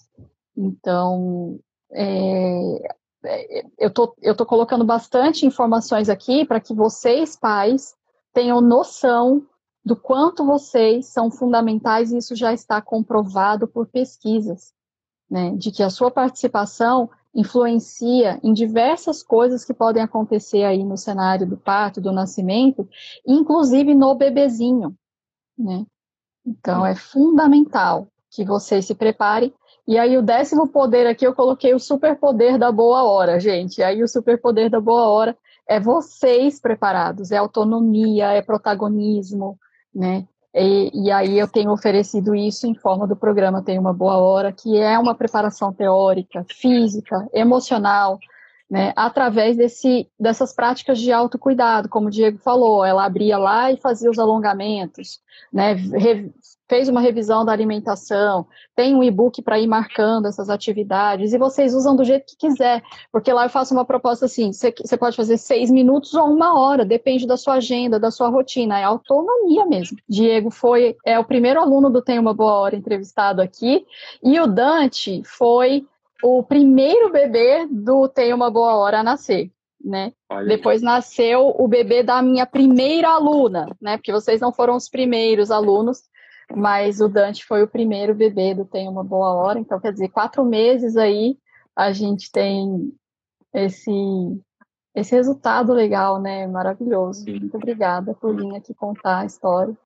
[0.56, 1.58] Então,
[1.90, 2.92] é,
[3.24, 7.94] é, eu tô, eu tô colocando bastante informações aqui para que vocês, pais,
[8.32, 9.46] tenham noção
[9.84, 14.74] do quanto vocês são fundamentais, e isso já está comprovado por pesquisas
[15.30, 20.96] né, de que a sua participação influencia em diversas coisas que podem acontecer aí no
[20.96, 22.88] cenário do parto, do nascimento,
[23.26, 24.94] inclusive no bebezinho,
[25.58, 25.84] né?
[26.46, 29.52] Então é fundamental que vocês se preparem.
[29.86, 33.78] E aí o décimo poder aqui eu coloquei o superpoder da boa hora, gente.
[33.78, 35.36] E aí o superpoder da boa hora
[35.66, 39.58] é vocês preparados, é autonomia, é protagonismo,
[39.94, 40.26] né?
[40.54, 44.52] E, e, aí eu tenho oferecido isso em forma do programa Tem Uma Boa Hora,
[44.52, 48.20] que é uma preparação teórica, física, emocional,
[48.70, 53.80] né, através desse, dessas práticas de autocuidado, como o Diego falou, ela abria lá e
[53.80, 55.20] fazia os alongamentos,
[55.52, 55.74] né,
[56.68, 61.74] fez uma revisão da alimentação, tem um e-book para ir marcando essas atividades, e vocês
[61.74, 62.82] usam do jeito que quiser,
[63.12, 66.84] porque lá eu faço uma proposta assim, você pode fazer seis minutos ou uma hora,
[66.84, 69.98] depende da sua agenda, da sua rotina, é autonomia mesmo.
[70.08, 73.84] Diego foi, é o primeiro aluno do Tem Uma Boa Hora entrevistado aqui,
[74.22, 75.86] e o Dante foi
[76.22, 79.50] o primeiro bebê do Tem Uma Boa Hora a nascer.
[79.84, 80.14] Né?
[80.48, 83.98] Depois nasceu o bebê da minha primeira aluna, né?
[83.98, 86.04] Porque vocês não foram os primeiros alunos,
[86.52, 90.08] mas o Dante foi o primeiro bebê do Tem Uma Boa Hora, então quer dizer,
[90.08, 91.38] quatro meses aí
[91.76, 92.92] a gente tem
[93.52, 93.90] esse,
[94.94, 96.46] esse resultado legal, né?
[96.46, 97.24] Maravilhoso.
[97.24, 97.40] Sim.
[97.40, 99.76] Muito obrigada por vir aqui contar a história.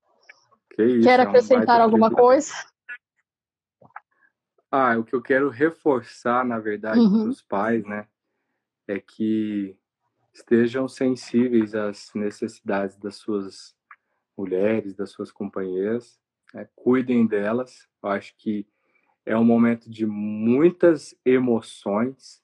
[0.71, 2.53] Que isso, Quer acrescentar alguma coisa?
[4.71, 7.23] Ah, o que eu quero reforçar, na verdade, uhum.
[7.23, 8.07] para os pais, né,
[8.87, 9.75] é que
[10.33, 13.75] estejam sensíveis às necessidades das suas
[14.37, 16.21] mulheres, das suas companheiras,
[16.53, 16.69] né?
[16.75, 17.89] cuidem delas.
[18.03, 18.66] Eu acho que
[19.25, 22.43] é um momento de muitas emoções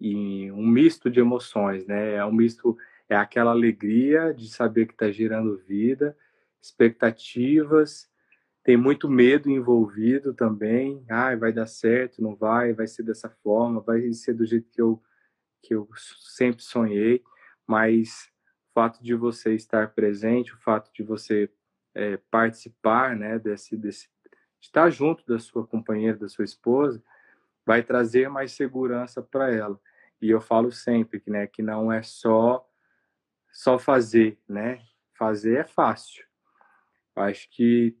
[0.00, 2.14] e um misto de emoções, né?
[2.14, 2.76] É um misto,
[3.08, 6.16] é aquela alegria de saber que está girando vida,
[6.60, 8.08] expectativas,
[8.62, 11.04] tem muito medo envolvido também.
[11.08, 14.80] Ah, vai dar certo, não vai, vai ser dessa forma, vai ser do jeito que
[14.80, 15.02] eu
[15.62, 17.22] que eu sempre sonhei,
[17.66, 18.30] mas
[18.68, 21.50] o fato de você estar presente, o fato de você
[21.94, 24.08] é, participar, né, desse, desse,
[24.60, 27.02] de estar junto da sua companheira, da sua esposa,
[27.64, 29.80] vai trazer mais segurança para ela.
[30.20, 32.68] E eu falo sempre que, né, que não é só
[33.54, 34.82] só fazer, né?
[35.16, 36.26] Fazer é fácil.
[37.14, 37.96] Eu acho que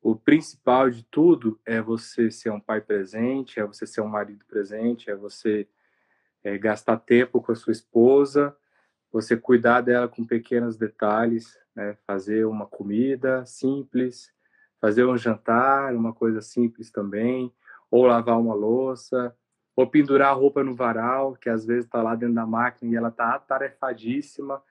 [0.00, 4.44] o principal de tudo é você ser um pai presente, é você ser um marido
[4.46, 5.68] presente, é você
[6.42, 8.56] é, gastar tempo com a sua esposa,
[9.12, 11.96] você cuidar dela com pequenos detalhes, né?
[12.06, 14.32] fazer uma comida simples,
[14.80, 17.52] fazer um jantar, uma coisa simples também,
[17.90, 19.36] ou lavar uma louça,
[19.76, 22.96] ou pendurar a roupa no varal, que às vezes está lá dentro da máquina e
[22.96, 24.62] ela está atarefadíssima,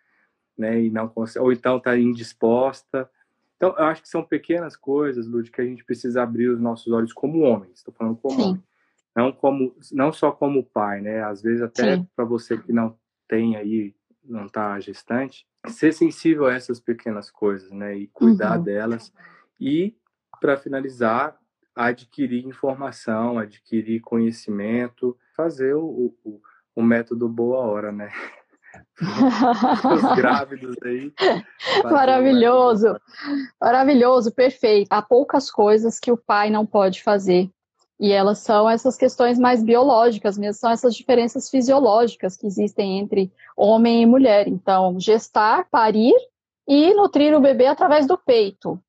[0.58, 0.82] né?
[0.82, 3.10] E não consegue, ou então está indisposta.
[3.56, 6.92] Então, eu acho que são pequenas coisas, Lud, que a gente precisa abrir os nossos
[6.92, 7.78] olhos como homens.
[7.78, 8.50] Estou falando como Sim.
[8.50, 8.64] homem,
[9.16, 11.24] não como, não só como pai, né?
[11.24, 13.96] Às vezes até para você que não tem aí
[14.28, 17.96] não está gestante, ser sensível a essas pequenas coisas, né?
[17.96, 18.64] E cuidar uhum.
[18.64, 19.14] delas.
[19.60, 19.96] E,
[20.40, 21.38] para finalizar,
[21.76, 26.42] adquirir informação, adquirir conhecimento, fazer o, o,
[26.76, 28.10] o método boa hora, né?
[29.02, 31.14] Os grávidos aí.
[31.84, 33.00] Maravilhoso,
[33.60, 34.88] maravilhoso, perfeito.
[34.92, 37.50] Há poucas coisas que o pai não pode fazer.
[38.00, 43.32] E elas são essas questões mais biológicas mesmo, são essas diferenças fisiológicas que existem entre
[43.56, 44.48] homem e mulher.
[44.48, 46.14] Então, gestar, parir
[46.68, 48.80] e nutrir o bebê através do peito.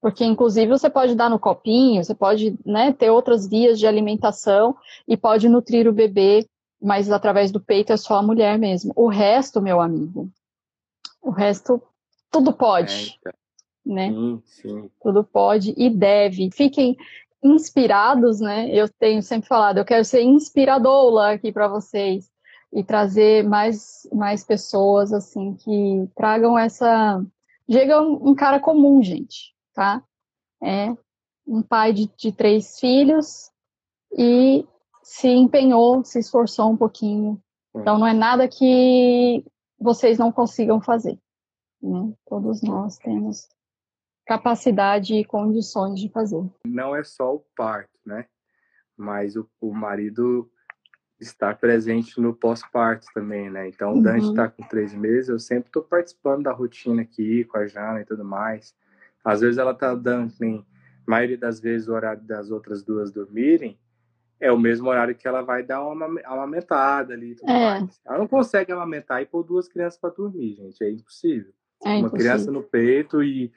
[0.00, 4.76] Porque, inclusive, você pode dar no copinho, você pode né, ter outras vias de alimentação
[5.06, 6.44] e pode nutrir o bebê,
[6.80, 8.92] mas através do peito é só a mulher mesmo.
[8.96, 10.28] O resto, meu amigo,
[11.22, 11.80] o resto,
[12.32, 12.92] tudo pode.
[12.92, 13.32] É, então.
[13.86, 14.08] né?
[14.10, 14.90] Sim, sim.
[15.00, 16.50] Tudo pode e deve.
[16.50, 16.96] Fiquem
[17.42, 18.68] inspirados, né?
[18.70, 22.30] Eu tenho sempre falado, eu quero ser inspiradoula aqui para vocês
[22.72, 27.24] e trazer mais, mais pessoas assim que tragam essa.
[27.70, 30.02] Chega um, um cara comum, gente tá?
[30.62, 30.96] É
[31.46, 33.50] um pai de, de três filhos
[34.16, 34.66] e
[35.02, 37.42] se empenhou, se esforçou um pouquinho.
[37.74, 39.44] Então não é nada que
[39.78, 41.18] vocês não consigam fazer.
[41.82, 42.12] Né?
[42.26, 43.48] Todos nós temos
[44.26, 46.44] capacidade e condições de fazer.
[46.64, 48.26] Não é só o parto, né?
[48.96, 50.50] Mas o, o marido
[51.20, 53.68] está presente no pós-parto também, né?
[53.68, 54.50] Então, o Dante está uhum.
[54.50, 58.24] com três meses, eu sempre estou participando da rotina aqui com a Jana e tudo
[58.24, 58.74] mais.
[59.24, 60.64] Às vezes ela tá dando, em
[61.06, 63.78] maioria das vezes, o horário das outras duas dormirem,
[64.40, 67.80] é o mesmo horário que ela vai dar uma amamentada ali e tudo é.
[67.80, 68.00] mais.
[68.04, 70.82] Ela não consegue amamentar e pôr duas crianças para dormir, gente.
[70.82, 71.52] É impossível.
[71.84, 72.18] É uma impossível.
[72.18, 73.52] criança no peito e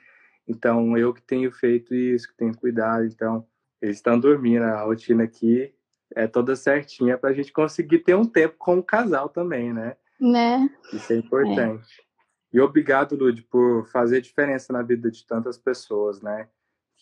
[0.48, 3.46] então eu que tenho feito isso, que tenho cuidado, então
[3.82, 5.74] eles estão dormindo, a rotina aqui
[6.16, 9.96] é toda certinha para a gente conseguir ter um tempo com o casal também, né?
[10.20, 10.70] Né?
[10.94, 12.04] Isso é importante.
[12.54, 16.48] E obrigado, Lud, por fazer diferença na vida de tantas pessoas, né?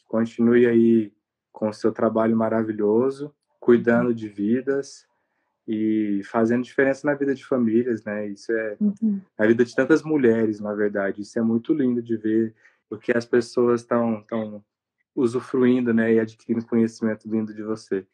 [0.07, 1.13] Continue aí
[1.51, 5.07] com o seu trabalho maravilhoso, cuidando de vidas
[5.67, 8.27] e fazendo diferença na vida de famílias, né?
[8.27, 9.21] Isso é uhum.
[9.37, 11.21] na vida de tantas mulheres, na verdade.
[11.21, 12.55] Isso é muito lindo de ver
[12.93, 14.23] porque as pessoas estão
[15.15, 18.05] usufruindo, né, e adquirindo conhecimento vindo de você.